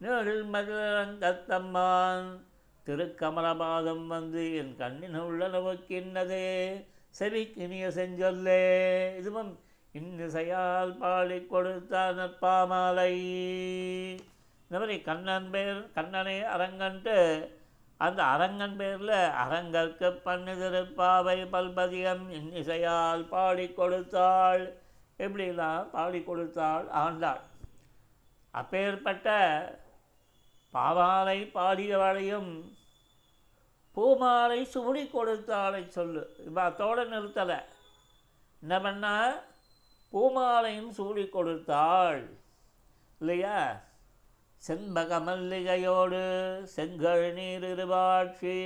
நிழல் 0.00 0.46
மகிழங்கத்தம்மான் 0.50 2.28
திருக்கமலபாதம் 2.86 4.06
வந்து 4.06 4.56
என் 4.56 4.76
கண்ணின் 4.76 5.18
உள்ள 5.18 5.48
நமக்கின்னதே 5.48 6.46
செவிக்கினிய 7.18 7.86
செஞ்சொல்லே. 7.98 8.62
இதுவும் 9.16 9.58
இன்னிசையால் 9.94 10.98
பாடி 10.98 11.46
கொடுத்தான் 11.46 12.18
நற்பாமாலை 12.18 13.12
இந்த 14.64 14.84
மாதிரி 14.84 15.00
கண்ணன் 15.00 15.50
பேர் 15.50 15.92
கண்ணனை 15.92 16.40
அரங்கன்ட்டு 16.42 17.48
அந்த 17.96 18.22
அரங்கன் 18.22 18.76
பேரில் 18.76 19.16
அரங்கற்க 19.42 20.10
பண்ணு 20.10 20.52
திருப்பாவை 20.52 21.36
பல்பதியம் 21.52 22.24
இன்னிசையால் 22.30 23.28
பாடி 23.28 23.66
கொடுத்தாள். 23.68 24.64
எப்படிலாம் 25.18 25.90
பாடி 25.90 26.22
கொடுத்தாள்? 26.22 26.88
ஆண்டாள். 26.88 27.40
அப்பேற்பட்ட 28.50 29.28
பாவாலை 30.74 31.38
பாடியவளையும் 31.56 32.52
பூமாலை 33.96 34.60
சூடி 34.74 35.02
கொடுத்தாளை 35.14 35.80
சொல்லு. 35.96 36.22
இப்போ 36.46 36.60
அத்தோடு 36.68 37.02
நிறுத்தலை. 37.04 37.58
என்ன 38.62 38.74
பண்ணால் 38.84 39.34
பூமாலையும் 40.12 40.92
சூடி 40.98 41.24
கொடுத்தாள். 41.28 42.22
இல்லையா? 43.20 43.58
செண்பக 44.66 45.18
மல்லிகையோடு 45.26 46.22
செங்கல் 46.74 47.26
நீர் 47.38 47.66
இருவாட்சி 47.72 48.56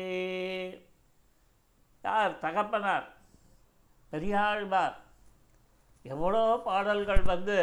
யார்? 2.04 2.38
தகப்பனார். 2.44 3.08
பெரியாழ்வார் 4.12 4.96
எவ்வளோ 6.02 6.44
பாடல்கள் 6.64 7.22
வந்து 7.32 7.60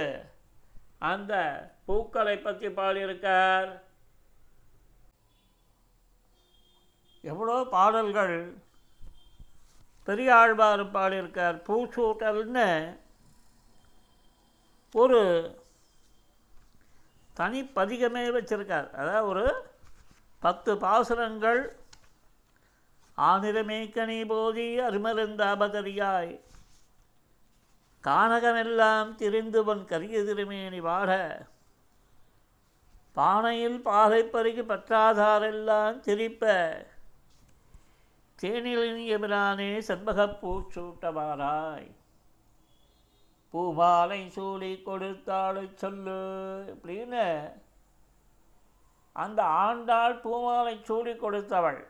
அந்த 1.12 1.34
பூக்களை 1.86 2.36
பற்றி 2.38 2.70
பாடியிருக்கார்? 2.80 3.70
எவ்வளோ 7.24 7.58
பாடல்கள் 7.64 8.38
பெரியாழ்வார் 10.08 10.84
பாடியிருக்கார் 10.92 11.60
பூச்சூட்டல்னு 11.68 12.70
ஒரு 14.96 15.22
தனி 17.38 17.62
பதிகமே 17.76 18.24
அதாவது 18.94 19.28
ஒரு 19.28 19.46
பத்து 20.42 20.72
பாசுரங்கள் 20.78 21.62
ஆனிரமேக்கனி 23.18 24.20
போதி 24.26 24.68
அருமருந்தாபதரியாய் 24.80 26.34
கானகமெல்லாம் 28.04 29.12
திரிந்துவன் 29.16 29.84
கரிய 29.86 30.24
திருமேனி 30.24 30.80
வாட 30.80 31.12
பானையில் 33.18 33.80
பாலை 33.82 34.22
பருகி 34.26 34.64
பற்றாதாரெல்லாம் 34.64 35.98
திரிப்ப 36.00 36.44
தேனிலினிய 38.44 39.20
பிரானே 39.20 39.80
செண்பகப் 39.80 40.40
பூமாலை 43.50 44.30
சூடி 44.30 44.82
கொடுத்தாளை 44.86 45.74
சொல்லு. 45.74 46.12
அப்படின்னு 46.76 47.52
அந்த 49.14 49.44
ஆண்டாள் 49.44 50.20
பூமாலை 50.20 50.80
சூடி 50.84 51.12
கொடுத்தவள். 51.12 51.88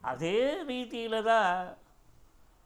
அதே 0.00 0.62
ரீதியில் 0.62 1.22
தான் 1.22 1.76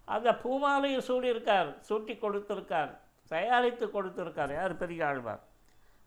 அந்த 0.05 0.33
பூமாலையை 0.33 0.99
சூடியிருக்கார் 0.99 1.77
சூட்டி 1.89 2.19
கொடுத்துருக்கார் 2.19 2.99
தயாரித்து 3.29 3.87
கொடுத்துருக்கார். 3.87 4.55
யார் 4.55 4.77
பெரிய 4.77 5.07
ஆழ்வார் 5.07 5.43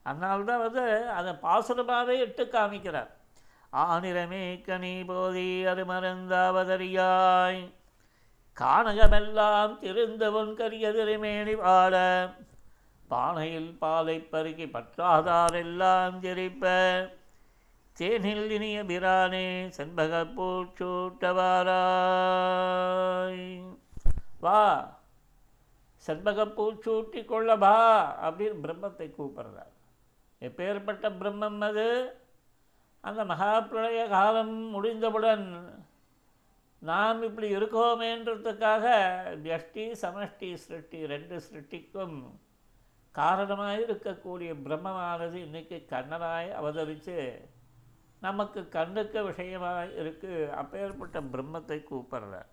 அதனால்தான் 0.03 0.59
வந்து 0.59 1.09
அதை 1.09 1.33
பாசுரமாகவே 1.33 2.19
இட்டு 2.19 2.45
காமிக்கிறார். 2.45 3.15
ஆனிரமே 3.73 4.61
கனி 4.61 5.03
போதி 5.03 5.65
அது 5.65 5.85
மறந்தாவதறியாய். 5.85 7.61
கானகமெல்லாம் 8.57 9.73
திருந்தவன் 9.79 10.53
கரியதிருமேனி 10.59 11.55
பாட 11.57 11.95
பானையில் 13.09 13.77
பாலை 13.77 14.27
பருகி 14.31 14.65
பற்றாதாரெல்லாம் 14.71 16.15
ஜெரிப்ப. 16.23 16.63
தேனில் 17.97 18.49
இனிய 18.49 18.83
பிரானே 18.85 19.47
செண்பக 19.77 20.23
பூச்சூட்டவாராய் 20.37 21.35
வா 24.39 24.61
செண்பக 26.07 26.45
பூச்சூட்டி 26.57 27.25
கொள்ள 27.25 27.55
வா 27.55 27.77
அப்படின்னு 28.21 28.57
பிரம்மத்தை 28.65 29.07
கூப்பிடுறார். 29.17 29.73
எப்பேற்பட்ட 30.41 31.05
பிரம்மம் 31.19 31.61
அது? 31.69 31.87
அந்த 33.07 33.21
மகாப்பிரளய 33.31 34.01
காலம் 34.15 34.55
முடிந்தவுடன் 34.73 35.45
நாம் 36.81 37.19
இப்படி 37.27 37.47
இருக்கோமேன்றதுக்காக 37.57 38.85
வியஷ்டி 39.43 39.83
சமஷ்டி 40.01 40.49
சிருஷ்டி 40.63 40.99
ரெண்டு 41.13 41.35
சிருஷ்டிக்கும் 41.45 42.17
காரணமாக 43.15 43.77
இருக்கக்கூடிய 43.85 44.51
பிரம்மமானது 44.65 45.37
இன்றைக்கி 45.45 45.77
கண்ணனாய் 45.93 46.49
அவதரித்து 46.59 47.17
நமக்கு 48.25 48.61
கண்ணுக்கு 48.75 49.19
விஷயமாக 49.29 49.79
இருக்குது 50.01 50.51
அப்பேற்பட்ட 50.59 51.17
பிரம்மத்தை 51.33 51.77
கூப்பிடுறார். 51.89 52.49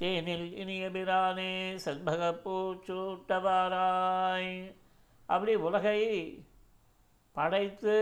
தேனில் 0.00 0.46
இனிய 0.62 0.84
பிரானே 0.90 1.52
செண்பக 1.84 2.22
பூச்சூட்டவாராய். 2.44 4.52
அப்படி 5.28 5.52
உலகை 5.68 6.00
படைத்து 7.36 7.96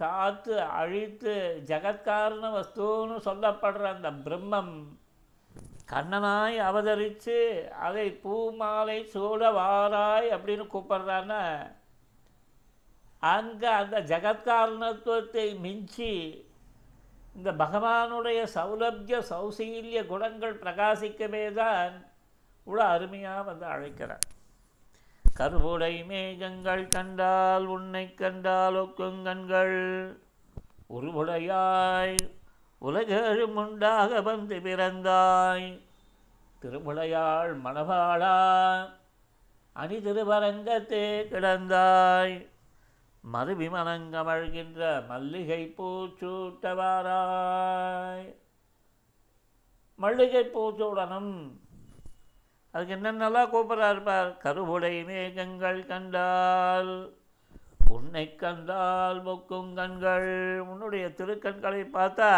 காத்து 0.00 0.54
அழித்து 0.80 1.34
ஜகத்காரண 1.70 2.44
வஸ்துன்னு 2.56 3.16
சொல்லப்படுற 3.28 3.84
அந்த 3.92 4.10
பிரம்மம் 4.24 4.74
கண்ணனாய் 5.92 6.58
அவதரித்து 6.68 7.38
அதை 7.86 8.06
பூமாலை 8.22 8.98
சூட 9.14 9.50
வாராய் 9.58 10.28
அப்படின்னு 10.36 10.66
கூப்பிட்றான்னா 10.74 11.42
அங்கே 13.22 13.70
அந்த 13.80 13.96
ஜகத்காரணத்துவத்தை 14.12 15.46
மிஞ்சி 15.64 16.14
இந்த 17.36 17.50
பகவானுடைய 17.62 18.40
சௌலபிய 18.56 19.18
சௌசீல்ய 19.30 20.00
குணங்கள் 20.06 20.60
பிரகாசிக்கவே 20.64 21.44
தான் 21.60 21.94
இவ்வளோ 22.66 22.82
அருமையாக 22.94 23.46
வந்து 23.50 23.66
அழைக்கிறார். 23.74 24.26
கருவுடை 25.34 26.04
மேகங்கள் 26.04 26.88
கண்டால் 26.88 27.64
உன்னை 27.64 28.14
கண்டால் 28.14 28.74
ஒக்குங்கண்கள் 28.74 30.18
உருவுடையாய் 30.90 32.16
உலகெழும் 32.80 33.52
உண்டாக 33.54 34.20
வந்து 34.20 34.56
பிறந்தாய். 34.56 35.80
திருமுடையாள் 36.62 37.64
மணவாளா 37.64 38.36
அணி 39.72 39.96
திருவரங்கத்தே 39.96 41.28
கிடந்தாய். 41.32 42.50
மறுவிமனங்கமழ்கின்ற 43.32 45.06
மல்லிகை 45.06 45.74
பூச்சூட்டவாராய். 45.78 48.34
மல்லிகை 49.94 50.50
பூச்சூடனும் 50.54 51.60
அதுக்கு 52.74 52.94
என்னென்னலாம் 52.96 53.52
கூப்பிட்றா 53.52 53.88
இருப்பார் 53.90 54.30
கருவுடை 54.44 54.94
மேகங்கள் 55.08 55.80
கண்டால் 55.86 56.92
உன்னை 57.96 58.24
கண்டால் 58.42 59.18
மொக்கும் 59.22 59.72
கண்கள். 59.74 60.30
உன்னுடைய 60.70 61.06
திருக்கண்களை 61.18 61.82
பார்த்தா 61.96 62.30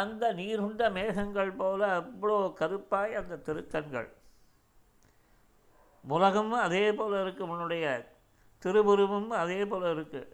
அந்த 0.00 0.24
நீருண்ட 0.38 0.82
மேகங்கள் 0.96 1.52
போல 1.60 1.80
அவ்வளோ 2.00 2.38
கருப்பாய் 2.60 3.18
அந்த 3.20 3.34
திருக்கண்கள். 3.46 4.08
உலகம் 6.04 6.52
அதே 6.66 6.84
போல் 6.98 7.16
இருக்குது 7.22 7.50
உன்னுடைய 7.54 7.86
திருவுருவம் 8.62 9.30
அதே 9.42 9.60
போல் 9.72 9.88
இருக்குது 9.94 10.30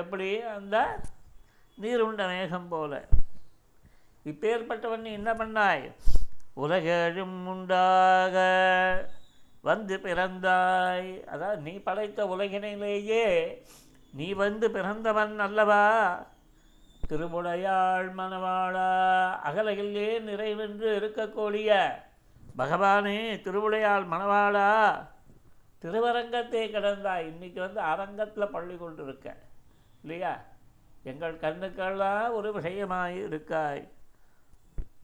எப்படி? 0.00 0.28
அந்த 0.56 0.76
நீருண்ட 1.78 2.22
மேகம் 2.32 2.68
போல. 2.68 2.92
இப்பேற்பட்டவன் 4.30 5.06
நீ 5.06 5.12
என்ன 5.20 5.30
பண்ணாய்? 5.34 5.84
உலகெழும் 6.56 7.46
உண்டாக 7.46 8.36
வந்து 9.62 9.96
பிறந்தாய். 9.96 11.24
அதாவது 11.24 11.60
நீ 11.62 11.72
படைத்த 11.78 12.24
உலகினிலேயே 12.24 13.56
நீ 14.12 14.32
வந்து 14.32 14.70
பிறந்தவன் 14.70 15.38
அல்லவா? 15.38 15.84
திருமுடையாள் 17.08 18.08
மணவாளா 18.18 18.90
அகலகிலே 19.48 20.10
நிறைவென்று 20.28 20.88
இருக்கக்கூடிய 21.00 21.70
பகவானே 22.58 23.18
திருவுடையாள் 23.46 24.06
மணவாளா 24.12 24.70
திருவரங்கத்தை 25.78 26.62
கடந்தாய். 26.74 27.26
இன்னைக்கு 27.26 27.60
வந்து 27.60 27.80
அரங்கத்தில் 27.80 28.52
பள்ளி 28.52 28.76
கொண்டு 28.76 29.02
இருக்க 29.02 29.36
இல்லையா? 30.02 30.32
எங்கள் 31.02 31.34
கண்ணுக்கெல்லாம் 31.34 32.30
ஒரு 32.30 32.60
விஷயமாய் 32.60 33.16
இருக்காய். 33.26 33.82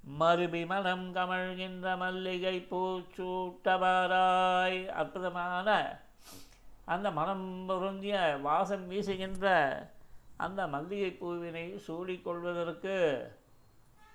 மறுபி 0.05 0.65
மனம் 0.65 1.15
கமழ்கின்ற 1.15 1.97
மல்லிகை 1.97 2.67
பூச்சூட்டவாராய் 2.71 4.93
அற்புதமான 4.93 5.99
அந்த 6.85 7.11
மனம் 7.11 7.67
பொருந்திய 7.67 8.39
வாசம் 8.43 8.89
வீசுகின்ற 8.89 9.77
அந்த 10.37 10.67
மல்லிகை 10.67 11.13
பூவினை 11.13 11.81
சூடிக்கொள்வதற்கு 11.87 13.29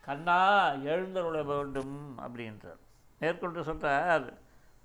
கண்ணா 0.04 0.74
எழுந்தருள 0.84 1.43
வேண்டும் 1.43 2.17
அப்படின்றார். 2.17 2.78
மேற்கொண்டு 3.21 3.63
சொல்கிறார் 3.63 4.34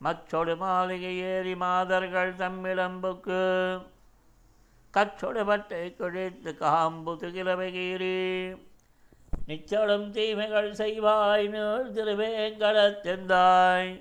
மச்சொடு 0.01 0.57
மாளிகை 0.57 1.33
ஏறி 1.33 1.55
மாதர்கள் 1.55 2.35
தம்மிடம்புக்கு 2.35 3.81
கச்சொடு 4.95 5.45
பட்டை 5.45 5.95
குழித்து 5.95 6.55
காம்பு 6.55 7.15
துகிலவகீரி 7.15 8.57
நிச்சலும் 9.51 10.07
தீமைகள் 10.11 10.71
செய்வாய் 10.81 11.47
நீள் 11.49 11.89
திருவேங்கடத்தெந்தாய் 11.97 13.93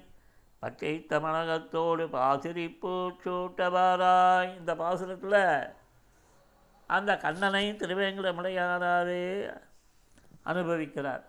பச்சை 0.59 0.93
தமிழகத்தோடு 1.09 2.05
பாசிரிப்பு 2.15 2.93
சூட்டவாராய். 3.23 4.51
இந்த 4.57 4.71
பாசுரத்தில் 4.75 5.41
அந்த 6.89 7.11
கண்ணனை 7.17 7.65
திருவேங்கடமுடையானாரே 7.81 9.25
அனுபவிக்கிறார். 10.45 11.25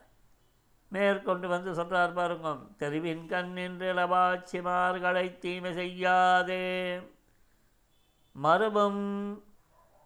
மேற்கொண்டு 0.92 1.48
வந்து 1.48 1.74
சொல்கிறார் 1.74 2.16
பாருங்க 2.18 2.54
தெருவின் 2.80 3.24
கண்ணின்று 3.32 3.86
இளவாட்சிமார்களை 3.94 5.26
தீமை 5.38 5.72
செய்யாதே. 5.72 6.64
மறுபும் 8.32 9.04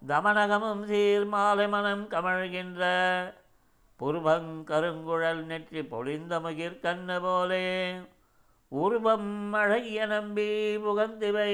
தமனகமும் 0.03 0.85
சீர்மாலை 0.91 1.67
மனம் 1.69 2.05
கமழ்கின்ற 2.11 2.83
புருவங் 4.01 4.51
கருங்குழல் 4.71 5.43
நெற்றி 5.51 5.83
பொழிந்த 5.93 6.35
முகிர் 6.45 6.83
போலே. 7.27 7.67
உருவம் 8.83 9.31
அழகிய 9.63 10.07
நம்பி 10.15 10.49
புகந்திவை 10.87 11.53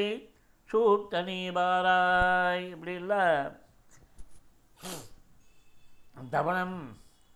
சூட்டணி 0.70 1.40
பாராய். 1.56 2.64
இப்படி 2.74 2.94
இல்லை. 3.02 3.22
தவணம் 6.34 6.78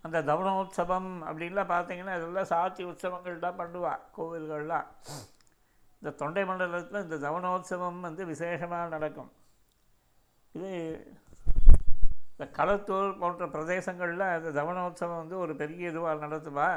அந்த 0.07 0.19
தவணோத்சவம் 0.31 1.11
அப்படின்லாம் 1.29 1.71
பார்த்தீங்கன்னா 1.75 2.17
அதெல்லாம் 2.17 2.51
சாத்தி 2.53 2.83
உற்சவங்கள் 2.91 3.45
தான் 3.45 3.59
பண்ணுவா 3.61 3.93
கோவில்கள்லாம். 4.17 4.89
இந்த 5.99 6.11
தொண்டை 6.21 6.43
மண்டலத்தில் 6.49 7.05
இந்த 7.05 7.17
தவணோத்சவம் 7.27 8.01
வந்து 8.07 8.23
விசேஷமாக 8.33 8.93
நடக்கும். 8.95 9.31
இது 10.55 10.73
இந்த 12.35 12.51
களத்தூர் 12.57 13.19
போன்ற 13.19 13.47
பிரதேசங்களில் 13.47 14.21
அந்த 14.21 14.63
தவனோத்சவம் 14.63 15.17
வந்து 15.17 15.39
ஒரு 15.39 15.57
பெரிய 15.57 15.91
இதுவாக 15.91 16.25
நடத்துவா? 16.27 16.71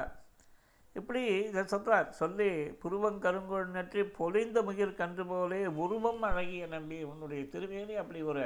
இப்படி 0.96 1.22
இதை 1.44 1.66
சொல்கிறார் 1.66 2.12
சொல்லி 2.12 2.50
புருவம் 2.74 3.22
கருங்கோள் 3.22 3.66
நற்றி 3.68 4.02
பொழிந்த 4.04 4.62
முகிர் 4.62 4.96
கன்று 4.96 5.26
போலே 5.26 5.66
உருவம் 5.76 6.22
அழகிய 6.22 6.68
நம்பி 6.68 7.04
உன்னுடைய 7.04 7.44
திருவேணி 7.44 7.94
அப்படி 7.94 8.22
ஒரு 8.22 8.46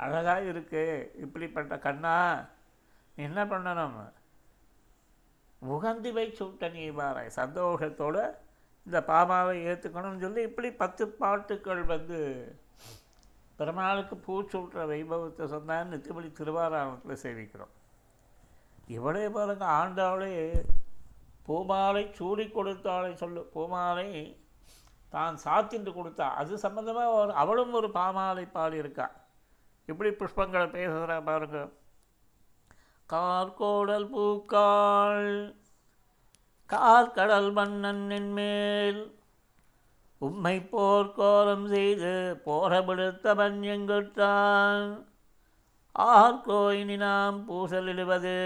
அழகாக 0.00 0.40
இருக்குது 0.42 1.04
இப்படிப்பட்ட 1.14 1.78
கண்ணா 1.78 2.16
நீ 3.16 3.24
என்ன 3.24 3.44
பண்ணணும்? 3.44 3.98
உகந்திவை 5.62 6.26
சூட்ட 6.38 6.72
நீ 6.72 6.90
பாராய் 6.90 7.30
இந்த 8.86 9.00
பாபாவை 9.06 9.54
ஏற்றுக்கணும்னு 9.64 10.20
சொல்லி 10.20 10.42
இப்படி 10.42 10.70
பத்து 10.72 11.08
பாட்டுக்கள் 11.08 11.82
வந்து 11.84 12.20
பெருமாளுக்கு 13.58 14.16
பூச்சூட்டுற 14.26 14.82
வைபவத்தை 14.92 15.44
சொன்னால் 15.54 15.90
நித்தியபடி 15.92 16.28
திருவாராயணத்தில் 16.38 17.22
சேவிக்கிறோம். 17.24 17.72
இவளே 18.96 19.24
பாருங்க 19.36 19.64
ஆண்டாளே 19.78 20.34
பூமாலை 21.46 22.04
சூடி 22.18 22.44
கொடுத்தாளை 22.56 23.10
சொல்லு 23.22 23.42
பூமாலை 23.54 24.08
தான் 25.14 25.36
சாத்தின்று 25.44 25.92
கொடுத்தா 25.98 26.26
அது 26.40 26.58
சம்மந்தமாக 26.64 27.16
ஒரு 27.20 27.32
அவளும் 27.42 27.76
ஒரு 27.80 27.88
பாமாலை 27.98 28.44
பாடியிருக்கா. 28.56 29.06
இப்படி 29.88 30.10
புஷ்பங்களை 30.20 30.66
பேசுகிறா 30.76 31.16
பாருங்க. 31.28 31.58
கார்கோடல் 33.12 34.08
பூக்காள் 34.14 35.30
கார்கடல் 36.70 37.50
மன்னன் 37.58 38.32
மேல் 38.38 39.00
உம்மை 40.20 40.56
போர்க்கோலம் 40.70 41.66
செய்து 41.68 42.12
போரபிடுத்தவன் 42.46 43.58
எங்குற்றான் 43.74 44.88
ஆர்கோயினி 45.96 46.96
நாம் 46.96 47.38
பூசலிடுவது 47.48 48.38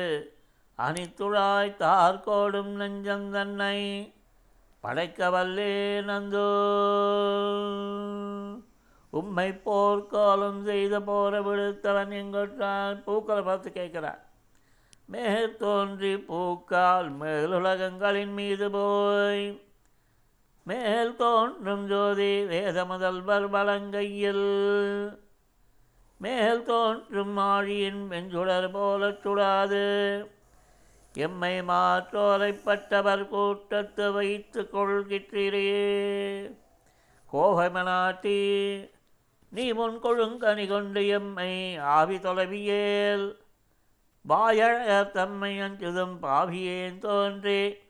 அணித்துழாய் 0.79 1.77
தார்கோடும் 1.79 2.73
நெஞ்சம் 2.73 3.27
தன்னை 3.31 3.79
படைக்க 4.85 5.31
வல்லே 5.31 5.73
நந்தோ. 6.03 6.51
உம்மை 9.13 9.49
போர்க்காலம் 9.65 10.61
செய்த 10.65 11.01
போர 11.01 11.41
விடுத்தவன் 11.43 12.13
எங்கொற்றான் 12.13 13.03
பூக்களை 13.05 13.43
பார்த்து 13.43 13.71
கேட்குறான் 13.71 14.23
மேற்தோன்றி 15.09 16.13
பூக்கால் 16.29 17.11
மேலுலகங்களின் 17.21 18.35
மீது 18.35 18.71
போய் 18.71 19.45
மேல் 20.65 21.17
தோன்றும் 21.17 21.89
ஜோதி 21.89 22.45
வேத 22.45 22.85
முதல்வர் 22.85 23.49
வலங்கையில் 23.49 24.47
மேல் 26.19 26.63
தோன்றும் 26.63 27.39
ஆழியின் 27.39 28.03
வெஞ்சுடர் 28.11 28.71
போலச் 28.73 29.27
சுடாது. 29.27 29.85
எம்மை 31.15 31.61
மாற்றோலைப்பட்டவர் 31.61 33.29
கூட்டத்து 33.29 34.13
வைத்து 34.13 34.69
கொள்கிற்றீரே. 34.73 35.71
கோபமனாட்டி 37.33 38.41
நீ 39.49 39.73
முன் 39.73 40.03
கொழுங்கனி 40.03 40.69
கொண்டு 40.69 41.07
எம்மை 41.07 41.77
ஆவி 41.77 42.17
தொலைவியேல். 42.17 43.37
வாயழகர் 44.23 45.11
தம்மை 45.11 45.61
அஞ்சுதும் 45.61 46.17
பாவியேன் 46.23 46.99
தோன்றே. 46.99 47.83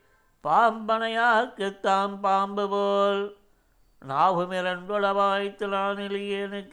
பாம்பனையார்க்கு 0.43 1.67
பாம்பு 2.25 2.65
போல். 2.69 3.21
நாவும் 4.01 4.53
இரண்டுளவாய்த்து 4.59 5.65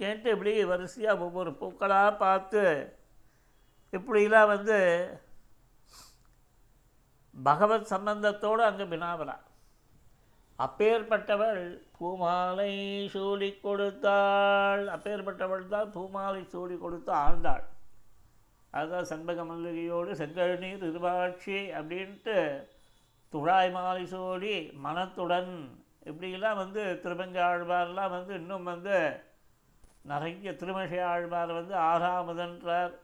கேட்டு 0.00 0.30
இப்படி 0.34 0.52
வரிசையாக 0.70 1.24
ஒவ்வொரு 1.26 1.50
பூக்களாக 1.60 2.16
பார்த்து 2.22 2.64
இப்படிலாம் 3.92 4.50
வந்து 4.54 4.78
பகவத் 7.34 7.90
சம்பந்தத்தோடு 7.92 8.62
அங்கே 8.68 8.86
வினாவலா 8.94 9.36
அப்பேற்பட்டவள் 10.58 11.62
பூமாலை 11.98 12.72
சூடி 13.12 13.50
கொடுத்தாள். 13.62 14.82
அப்பேற்பட்டவள் 14.96 15.62
தான் 15.68 15.92
பூமாலை 15.92 16.42
சூடி 16.54 16.76
கொடுத்து 16.78 17.12
ஆண்டாள் 17.12 17.64
அதுதான் 18.72 19.08
செண்பக 19.12 19.44
மல்லிகையோடு 19.44 20.10
செங்கழுநீர் 20.20 20.84
இருவாட்சி 20.90 21.58
அப்படின்ட்டு 21.78 22.36
துழாய் 23.32 23.70
மாலை 23.70 24.04
சூடி 24.06 24.54
மனத்துடன். 24.84 25.52
இப்படிலாம் 26.08 26.60
வந்து 26.62 26.82
திருமங்க 27.02 27.38
ஆழ்வார்லாம் 27.48 28.14
வந்து 28.16 28.32
இன்னும் 28.34 28.68
வந்து 28.72 28.96
நிறைய 30.10 30.52
திருமஷை 30.60 31.00
ஆழ்வார் 31.12 31.52
வந்து 31.52 31.74
ஆறாமதன்றார் 31.90 32.94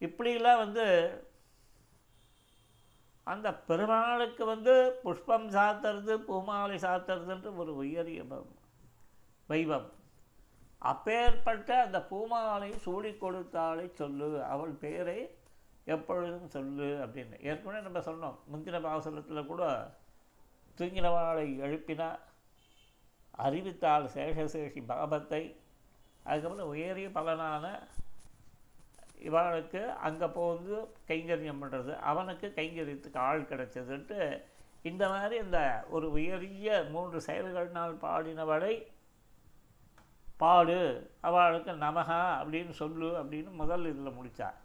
இப்படிலாம் 0.00 0.62
வந்து 0.64 0.86
அந்த 3.26 3.48
பெருமாளுக்கு 3.68 4.44
வந்து 4.44 4.72
புஷ்பம் 5.02 5.48
சாத்துறது 5.56 6.14
பூமாலை 6.28 6.76
சாத்துறதுன்ற 6.84 7.50
ஒரு 7.56 7.72
உயரிய 7.82 8.22
வைபம் 9.48 9.88
அப்பேற்பட்ட 10.82 11.70
அந்த 11.82 11.98
பூமாலை 12.10 12.70
சூடி 12.84 13.10
கொடுத்தாளை 13.14 13.86
சொல்லு 14.00 14.30
அவள் 14.44 14.72
பேரை 14.84 15.18
எப்பொழுதும் 15.84 16.48
சொல்லு 16.48 16.88
அப்படின்னு. 17.04 17.36
ஏற்கனவே 17.42 17.84
நம்ம 17.86 17.98
சொன்னோம். 17.98 18.36
முந்தின 18.52 18.80
பாசனத்தில் 18.82 19.46
கூட 19.46 19.64
தூங்கினவாளை 20.78 21.46
எழுப்பினா 21.64 22.08
அறிவித்தாள் 23.44 24.06
சேஷசேஷி 24.14 24.80
பாபத்தை. 24.92 25.42
அதுக்கப்புறம் 26.24 26.72
உயரிய 26.72 27.08
பலனான 27.08 27.66
இவனுக்கு 29.28 29.90
அங்கே 29.90 30.26
போந்து 30.26 30.76
கைங்கரியம் 31.08 31.60
பண்ணுறது 31.62 31.92
அவனுக்கு 32.10 32.52
கைங்கரியத்துக்கு 32.56 33.18
ஆள் 33.28 33.48
கிடைச்சதுன்ட்டு 33.50 34.42
இந்த 34.82 35.08
மாதிரி 35.08 35.36
இந்த 35.44 35.84
ஒரு 35.90 36.10
உயரிய 36.10 36.86
மூன்று 36.90 37.18
செயல்கள்னால் 37.26 37.94
பாடினவளை 38.04 38.74
பாடு. 40.36 41.10
அவளுக்கு 41.20 41.72
நமகா 41.86 42.20
அப்படின்னு 42.40 42.70
சொல்லு 42.70 43.10
அப்படின்னு 43.22 43.50
முதல் 43.50 43.86
இதில் 43.90 44.16
முடித்தார் 44.18 44.58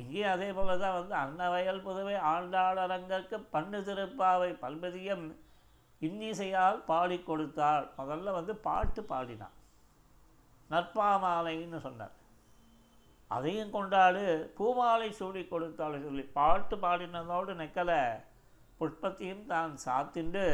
இங்கேயும் 0.00 0.32
அதே 0.34 0.48
போல 0.56 0.76
தான் 0.82 0.96
வந்து 0.98 1.14
அன்னவயல் 1.22 1.84
புதுவை 1.86 2.16
ஆண்டாளரங்கற்கு 2.32 3.38
பண்ணு 3.54 3.78
திருப்பாவை 3.88 4.50
பல்பதியம் 4.62 5.26
இன்னிசையால் 6.06 6.78
பாடி 6.90 7.16
கொடுத்தாள். 7.26 7.84
முதல்ல 7.98 8.32
வந்து 8.38 8.54
பாட்டு 8.66 9.02
பாடினான். 9.10 9.56
நற்பாமாலைன்னு 10.70 11.80
சொன்னார். 11.86 12.14
அதையும் 13.36 13.74
கொண்டாடு 13.74 14.24
பூமாலை 14.56 15.10
சூடி 15.18 15.42
கொடுத்தாள் 15.50 15.94
சொல்லி 16.06 16.24
பாட்டு 16.38 16.76
பாடினதோடு 16.84 17.52
நிற்கலை. 17.60 18.00
புஷ்பத்தையும் 18.80 19.46
தான் 19.52 19.72
சாத்திண்டு 19.84 20.46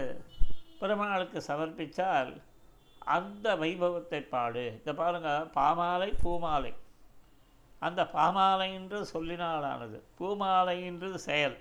பெருமாளுக்கு 0.80 1.38
சமர்ப்பித்தால் 1.48 2.32
அந்த 3.16 3.56
வைபவத்தை 3.62 4.20
பாடு. 4.34 4.66
இதை 4.80 4.94
பாருங்கள் 5.00 5.48
பாமாலை 5.56 6.10
பூமாலை. 6.22 6.72
அந்த 7.78 8.02
பாமாலைன்றது 8.02 9.04
சொல்லினாலானது 9.12 10.02
பூமாலைன்றது 10.18 11.14
செயல். 11.14 11.58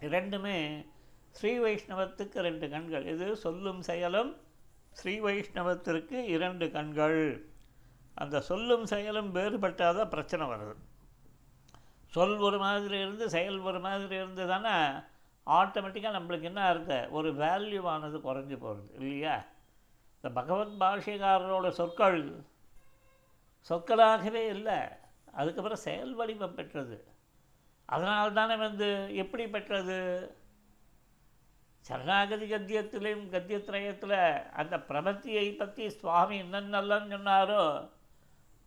இரண்டுமே 0.00 0.86
ஸ்ரீ 1.30 1.58
வைஷ்ணவத்துக்கு 1.58 2.38
ரெண்டு 2.38 2.70
கண்கள். 2.70 3.06
இது 3.06 3.36
சொல்லும் 3.36 3.82
செயலும் 3.82 4.36
ஸ்ரீ 4.90 5.20
வைஷ்ணவத்திற்கு 5.20 6.12
இரண்டு 6.12 6.70
கண்கள். 6.70 7.46
அந்த 8.14 8.40
சொல்லும் 8.40 8.86
செயலும் 8.86 9.34
வேறுபட்டால் 9.34 9.96
தான் 9.96 10.08
பிரச்சனை 10.08 10.46
வருது. 10.46 10.74
சொல் 12.06 12.36
ஒரு 12.36 12.58
மாதிரி 12.58 12.98
இருந்து 12.98 13.30
செயல் 13.30 13.58
ஒரு 13.58 13.80
மாதிரி 13.80 14.14
இருந்து 14.14 14.46
தானே 14.46 14.98
ஆட்டோமேட்டிக்காக 15.46 16.16
நம்மளுக்கு 16.16 16.42
என்ன 16.42 16.70
இருந்த 16.70 17.08
ஒரு 17.10 17.34
வேல்யூவானது 17.34 18.18
குறைஞ்சி 18.18 18.56
போகிறது 18.56 18.94
இல்லையா? 18.94 19.44
இந்த 20.14 20.40
பகவத் 20.40 20.80
பாஷைக்காரரோட 20.80 21.70
சொற்கள் 21.70 22.44
சொற்களாகவே 23.68 24.46
இல்லை. 24.48 24.78
அதுக்கப்புறம் 25.36 25.84
செயல் 25.86 26.14
வடிவம் 26.14 26.54
பெற்றது. 26.54 26.96
அதனால் 27.88 28.36
தானே 28.38 28.56
வந்து 28.56 28.88
எப்படி 29.22 29.44
பெற்றது? 29.48 29.98
சரணாகதி 31.86 32.46
கத்தியத்திலையும் 32.50 33.26
கத்தியத்திரயத்தில் 33.32 34.18
அந்த 34.60 34.76
பிரபத்தியை 34.90 35.46
பற்றி 35.56 35.84
சுவாமி 35.90 36.36
என்னென்னலாம் 36.42 37.12
சொன்னாரோ 37.14 37.64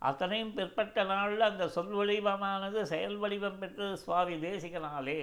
அத்தனையும் 0.02 0.54
பிற்பட்ட 0.54 1.04
நாளில் 1.04 1.48
அந்த 1.48 1.64
சொல் 1.68 1.94
வடிவமானது 1.98 2.82
செயல் 2.82 3.16
வடிவம் 3.16 3.58
பெற்றது 3.58 3.96
சுவாமி 3.96 4.34
தேசிகனாலே. 4.46 5.20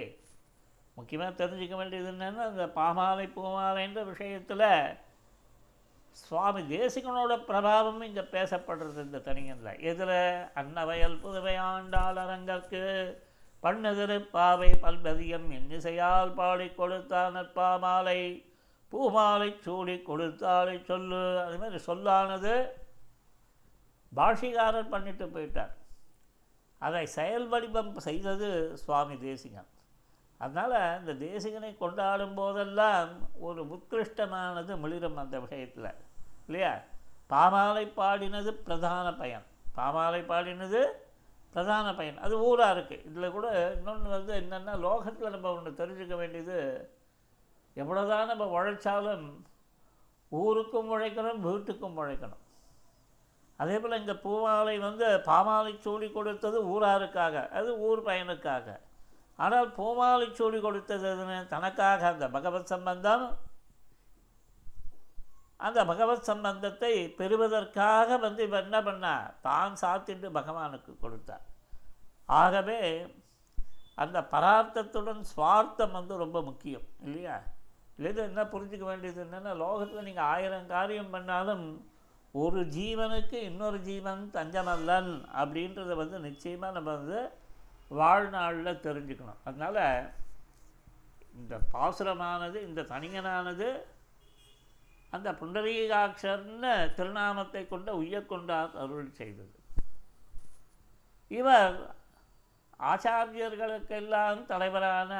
முக்கியமாக 0.96 1.32
தெரிஞ்சுக்க 1.38 1.76
வேண்டியது 1.76 2.10
என்னென்னா 2.12 2.44
அந்த 2.50 2.66
பாமாலை 2.76 3.26
பூமாலைன்ற 3.36 4.02
விஷயத்தில் 4.04 4.68
சுவாமி 6.20 6.60
தேசிகனோட 6.74 7.32
பிரபாவம் 7.48 8.00
இங்கே 8.06 8.24
பேசப்படுறது 8.34 9.00
இந்த 9.06 9.18
தனியனில் 9.26 9.80
எதில்? 9.90 10.18
அன்னவயல் 10.60 11.16
புதுவை 11.24 11.56
ஆண்டாள் 11.70 12.20
அரங்கற்கு 12.24 12.82
பண்ணதிரு 13.64 14.16
பாவை 14.34 14.70
பல்பதியம் 14.84 15.48
இன்னிசையால் 15.58 16.32
பாடி 16.40 16.66
கொடுத்தால் 16.70 17.34
நற்பாமாலை. 17.36 18.20
பூமாலை 18.92 19.50
சூடி 19.66 19.96
கொடுத்தாலை 20.08 20.76
சொல்லு. 20.90 21.22
அது 21.44 21.56
மாதிரி 21.62 21.78
சொல்லானது 21.88 22.54
பாஷிகாரர் 24.16 24.92
பண்ணிட்டு 24.94 25.26
போயிட்டார். 25.26 25.74
அதை 26.86 27.04
செயல் 27.18 27.48
வடிவம் 27.48 27.94
செய்தது 28.08 28.50
சுவாமி 28.84 29.16
தேசிகன். 29.28 29.70
அதனால் 30.40 30.78
இந்த 31.00 31.12
தேசிகனை 31.26 31.70
கொண்டாடும் 31.76 32.34
போதெல்லாம் 32.34 33.12
ஒரு 33.46 33.60
உத்கிருஷ்டமானது 33.74 34.72
மிளிரும் 34.82 35.22
அந்த 35.22 35.36
விஷயத்தில் 35.44 35.88
இல்லையா? 36.46 36.80
பாமாலை 37.30 37.92
பாடினது 37.96 38.50
பிரதான 38.50 39.14
பயன். 39.14 39.46
பாமாலை 39.76 40.20
பாடினது 40.22 40.84
பிரதான 41.52 41.94
பயன். 41.94 42.18
அது 42.18 42.38
ஊராக 42.38 42.80
இருக்குது 42.80 43.06
இதில் 43.06 43.30
கூட 43.30 43.72
இன்னொன்று 43.76 44.10
வந்து 44.10 44.34
என்னென்னா 44.40 44.78
லோகத்தில் 44.78 45.30
நம்ம 45.30 45.54
ஒன்று 45.54 45.86
தெரிஞ்சுக்க 45.86 46.16
வேண்டியது 46.16 46.90
எவ்வளோதான் 47.76 48.26
நம்ம 48.26 48.44
உழைச்சாலும் 48.44 49.24
ஊருக்கும் 50.28 50.90
உழைக்கணும் 50.92 51.42
வீட்டுக்கும் 51.46 51.98
உழைக்கணும். 51.98 52.42
அதே 53.56 53.78
போல் 53.78 54.00
இந்த 54.00 54.14
பூமாலை 54.14 54.78
வந்து 54.78 55.06
பாமாலை 55.16 55.78
சூடி 55.78 56.10
கொடுத்தது 56.10 56.58
ஊராருக்காக 56.64 57.48
அது 57.48 57.78
ஊர் 57.78 58.02
பயனுக்காக. 58.02 58.78
ஆனால் 59.36 59.72
பூமாலை 59.72 60.34
சூடி 60.34 60.60
கொடுத்தது 60.60 61.14
எதுன்னு? 61.14 61.46
தனக்காக 61.46 62.06
அந்த 62.06 62.28
பகவத் 62.28 62.66
சம்பந்தம் 62.66 63.36
அந்த 65.60 65.80
பகவத் 65.84 66.28
சம்பந்தத்தை 66.30 66.92
பெறுவதற்காக 67.20 68.16
வந்து 68.16 68.42
இவர் 68.48 68.64
என்ன 68.64 68.80
பண்ணார்? 68.80 69.28
தான் 69.40 69.76
சாத்திட்டு 69.82 70.28
பகவானுக்கு 70.38 70.92
கொடுத்தார். 71.00 71.44
ஆகவே 72.40 72.80
அந்த 73.94 74.18
பரார்த்தத்துடன் 74.32 75.22
சுவார்த்தம் 75.34 75.96
வந்து 75.98 76.16
ரொம்ப 76.16 76.42
முக்கியம் 76.42 76.86
இல்லையா? 77.06 77.36
இது 77.96 78.20
என்ன 78.22 78.42
புரிஞ்சுக்க 78.44 78.84
வேண்டியது 78.84 79.20
என்னென்னா 79.24 79.52
லோகத்தில் 79.56 80.06
நீங்கள் 80.08 80.24
ஆயிரம் 80.24 80.66
காரியம் 80.66 81.10
பண்ணாலும் 81.10 81.66
ஒரு 82.34 82.60
ஜீவனுக்கு 82.76 83.38
இன்னொரு 83.50 83.78
ஜீவன் 83.80 84.22
தஞ்சமல்லன் 84.34 85.12
அப்படின்றத 85.40 85.94
வந்து 85.94 86.18
நிச்சயமாக 86.18 86.76
நம்ம 86.76 86.88
வந்து 86.90 87.20
வாழ்நாளில் 87.88 88.82
தெரிஞ்சுக்கணும். 88.86 89.40
அதனால் 89.44 89.82
இந்த 91.40 91.54
பாசுரமானது 91.72 92.58
இந்த 92.68 92.82
தனியனானது 92.92 93.68
அந்த 95.10 95.32
புண்டரீகாட்சர்னு 95.32 96.94
திருநாமத்தை 96.94 97.68
கொண்ட 97.68 97.92
உய்யக்கொண்டார் 97.92 98.72
அருள் 98.72 99.10
செய்தது. 99.10 99.54
இவர் 101.28 101.94
ஆச்சாரியர்களுக்கெல்லாம் 102.78 104.44
தலைவரான 104.44 105.12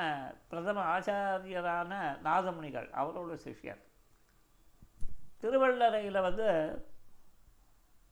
பிரதம 0.48 0.98
ஆச்சாரியரான 0.98 1.92
நாதமுனிகள் 2.24 2.88
அவரோட 2.90 3.38
சிஷ்யர். 3.44 3.82
திருவள்ளரையில் 5.42 6.22
வந்து 6.22 6.48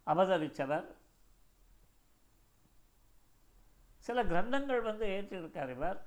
அவதரித்தவர் 0.07 0.87
சில 3.99 4.25
கிரந்தங்கள் 4.25 4.83
வந்து 4.83 5.07
ஏற்றிருக்கார் 5.07 5.71
இவர். 5.71 6.01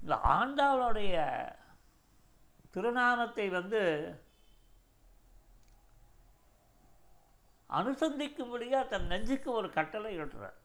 இந்த 0.00 0.14
ஆண்டாளுடைய 0.14 1.16
திருநாமத்தை 2.78 3.48
வந்து 3.48 3.80
அனுசந்திக்கும்படியாக 7.70 8.88
தன் 8.88 9.06
நெஞ்சுக்கு 9.06 9.50
ஒரு 9.50 9.70
கட்டளை 9.70 10.18
இடுறார் 10.18 10.58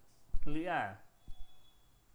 இல்லையா? 0.46 0.78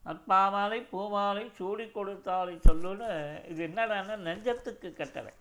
நற்பாமாலை 0.05 0.79
பூமாலை 0.91 1.51
சூடி 1.55 1.85
கொடுத்தாலை 1.85 2.55
சொல்லுன்னு 2.69 3.11
இது 3.49 3.67
என்னடான்னா 3.67 4.17
நெஞ்சத்துக்கு 4.17 4.93
கட்டளை. 4.93 5.33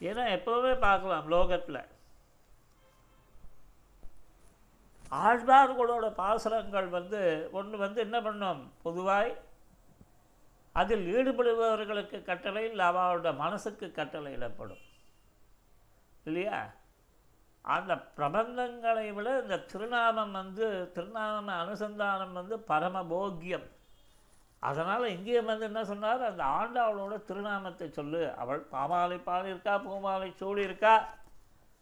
ஏன்னா 0.00 0.24
எப்போவுமே 0.36 0.78
பார்க்கலாம் 0.80 1.28
லோகத்தில். 1.28 1.82
ஆழ்வார்களோட 5.10 6.14
பாசுரங்கள் 6.14 6.88
வந்து 6.88 7.48
ஒன்று 7.52 7.78
வந்து 7.78 8.00
என்ன 8.00 8.20
பண்ணோம்? 8.20 8.62
பொதுவாய் 8.82 9.34
அதில் 10.80 11.04
ஈடுபடுபவர்களுக்கு 11.16 12.18
கட்டளை 12.30 12.62
இல்லை 12.70 12.84
அவளோட 12.86 13.30
மனசுக்கு 13.44 13.86
கட்டளை 13.98 14.32
இடப்படும். 14.38 14.82
இல்லையா? 16.28 16.58
அந்த 17.64 17.92
பிரபந்தங்களை 18.16 19.06
விட 19.14 19.28
இந்த 19.42 19.56
திருநாமம் 19.70 20.36
வந்து 20.40 20.66
திருநாம 20.96 21.54
அனுசந்தானம் 21.62 22.36
வந்து 22.40 22.56
பரமபோக்கியம். 22.70 23.66
அதனால் 24.62 25.12
இங்கே 25.14 25.40
வந்து 25.50 25.64
என்ன 25.70 25.80
சொன்னார்? 25.84 26.22
அந்த 26.30 26.42
ஆண்டாளோட 26.58 27.14
திருநாமத்தை 27.28 27.88
சொல்லு. 27.98 28.22
அவள் 28.42 28.62
பாமாலை 28.74 29.18
பாடியிருக்கா 29.28 29.74
பூமாலை 29.86 30.28
சூடியிருக்கா 30.42 30.94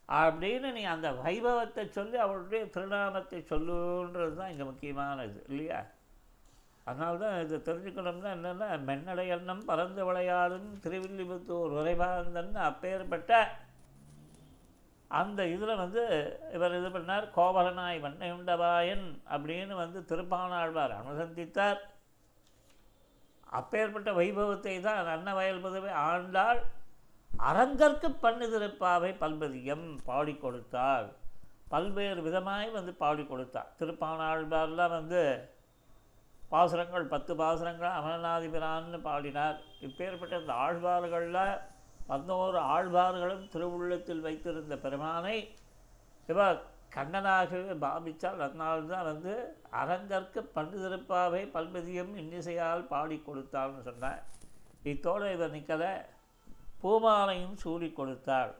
அப்படின்னு 0.08 0.70
நீ 0.78 0.82
அந்த 0.94 1.08
வைபவத்தை 1.24 1.84
சொல்லி 1.98 2.16
அவளுடைய 2.24 2.62
திருநாமத்தை 2.74 3.38
சொல்லுன்றது 3.52 4.34
தான் 4.40 4.50
இங்கே 4.52 4.64
முக்கியமானது 4.70 5.38
இல்லையா? 5.50 5.78
அதனால 6.86 7.12
தான் 7.22 7.36
இதை 7.44 7.58
தெரிஞ்சுக்கணும்னா 7.66 8.30
என்னென்னா 8.36 8.66
மென்னடை 8.88 9.24
எண்ணம் 9.36 9.62
பறந்து 9.68 10.02
விளையாடும் 10.08 10.68
திருவில்லிபுத்தூர் 10.84 11.76
உரைபாந்தன் 11.80 12.52
அப்பேற்பட்ட 12.70 13.32
அந்த 15.10 15.40
இதில் 15.54 15.80
வந்து 15.80 16.02
இவர் 16.56 16.76
இது 16.78 16.88
பண்ணார் 16.94 17.26
கோவலனாய் 17.36 17.98
வண்ணையுண்டவாயன் 18.04 19.04
அப்படின்னு 19.34 19.74
வந்து 19.80 19.98
திருப்பானாழ்வார் 20.10 20.94
அனுசந்தித்தார். 21.00 21.80
அப்பேற்பட்ட 23.58 24.12
வைபவத்தை 24.20 24.74
தான் 24.86 25.10
அன்னவயல் 25.14 25.64
முதவே 25.66 25.92
ஆண்டாள் 26.10 26.60
அரங்கற்கு 27.50 28.08
பண்ணுதிருப்பாவை 28.24 29.10
பல்பதியம் 29.22 29.86
பாடி 30.08 30.34
கொடுத்தாள். 30.36 31.08
பல்வேறு 31.72 32.20
விதமாய் 32.28 32.68
வந்து 32.78 32.92
பாடி 33.02 33.22
கொடுத்தாள் 33.26 33.70
திருப்பானாழ்வார்லாம் 33.80 34.96
வந்து 34.98 35.22
பாசுரங்கள் 36.54 37.12
பத்து 37.14 37.32
பாசுரங்கள் 37.40 37.96
அமலநாதிபிரான்னு 37.98 38.98
பாடினார். 39.08 39.56
இப்பேற்பட்ட 39.86 40.34
இந்த 40.42 40.52
ஆழ்வார்களில் 40.64 41.42
பதினோரு 42.10 42.58
ஆழ்வார்களும் 42.74 43.44
திருவுள்ளத்தில் 43.52 44.24
வைத்திருந்த 44.26 44.76
பெருமானை 44.84 45.36
இவர் 46.30 46.58
கண்ணனாகவே 46.96 47.72
பாவித்தால் 47.84 48.42
அதனால்தான் 48.46 49.06
வந்து 49.10 49.32
அரங்கற்கு 49.80 50.40
பண்டுதிருப்பாவை 50.56 51.40
பல்பதியும் 51.54 52.12
இன்னிசையால் 52.22 52.84
பாடி 52.92 53.16
கொடுத்தாள்னு 53.26 53.80
சொன்னார். 53.88 54.20
இத்தோடு 54.92 55.32
இவர் 55.36 55.54
நிற்கலை 55.56 55.92
பூமாலையும் 56.82 57.56
சூடி 57.62 57.88
கொடுத்தாள் 57.92 58.52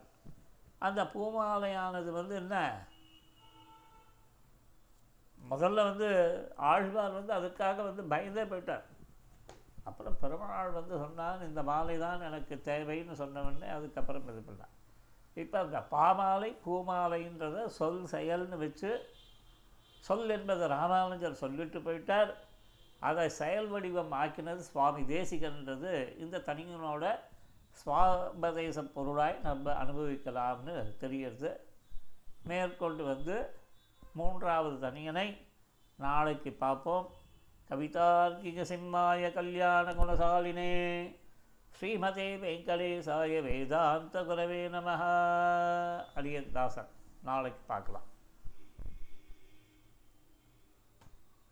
அந்த 0.87 1.00
பூமாலையானது 1.14 2.11
வந்து 2.18 2.35
என்ன? 2.42 2.57
முதல்ல 5.50 5.85
வந்து 5.90 6.09
ஆழ்வார் 6.70 7.16
வந்து 7.18 7.33
அதுக்காக 7.38 7.76
வந்து 7.88 8.02
பயந்தே 8.12 8.44
போயிட்டார். 8.52 8.85
அப்புறம் 9.88 10.16
பெருமாள் 10.22 10.76
வந்து 10.78 10.94
சொன்னான் 11.02 11.42
இந்த 11.48 11.62
மாலை 11.70 11.96
தான் 12.04 12.24
எனக்கு 12.28 12.54
தேவைன்னு 12.68 13.14
சொன்னவொடனே 13.22 13.68
அதுக்கப்புறம் 13.78 14.28
இது 14.33 14.42
பண்ணான். 14.46 14.72
இப்போ 15.42 15.57
அந்த 15.64 15.78
பாமாலை 15.94 16.50
பூமாலைன்றத 16.64 17.66
சொல் 17.78 18.00
செயல்னு 18.14 18.59
வச்சு 18.64 18.90
சொல் 20.09 20.33
என்பதை 20.37 20.66
ராமானுஜர் 20.76 21.42
சொல்லிட்டு 21.42 21.78
போயிட்டார். 21.87 22.33
அதை 23.09 23.24
செயல் 23.40 23.68
வடிவம் 23.74 24.12
ஆக்கினது 24.22 24.62
சுவாமி 24.70 25.02
தேசிகன்றது. 25.14 25.92
இந்த 26.24 26.42
தனியனோட 26.48 27.04
சுவாபதேச 27.80 28.83
பொருளாய் 28.96 29.37
நம்ம 29.46 29.72
அனுபவிக்கலாம்னு 29.83 30.74
தெரிகிறது 31.02 31.50
மேற்கொண்டு 32.50 33.04
வந்து 33.12 33.37
மூன்றாவது 34.14 34.77
தனியனை 34.88 35.27
நாளைக்கு 35.96 36.50
பார்ப்போம். 36.53 37.07
கவிதார்க்கிக 37.70 38.62
சிம்மாய 38.70 39.33
கல்யாண 39.33 39.92
குணசாலினே. 39.92 40.72
ஸ்ரீமதே 41.77 42.29
வெங்கடேசாய 42.44 43.42
வேதாந்த 43.42 44.22
குரவே 44.22 44.68
நம 44.68 44.88
அரியதாசன் 46.16 46.53
தாசன் 46.53 46.90
நாளைக்கு 47.22 47.62
பார்க்கலாம். 47.66 48.09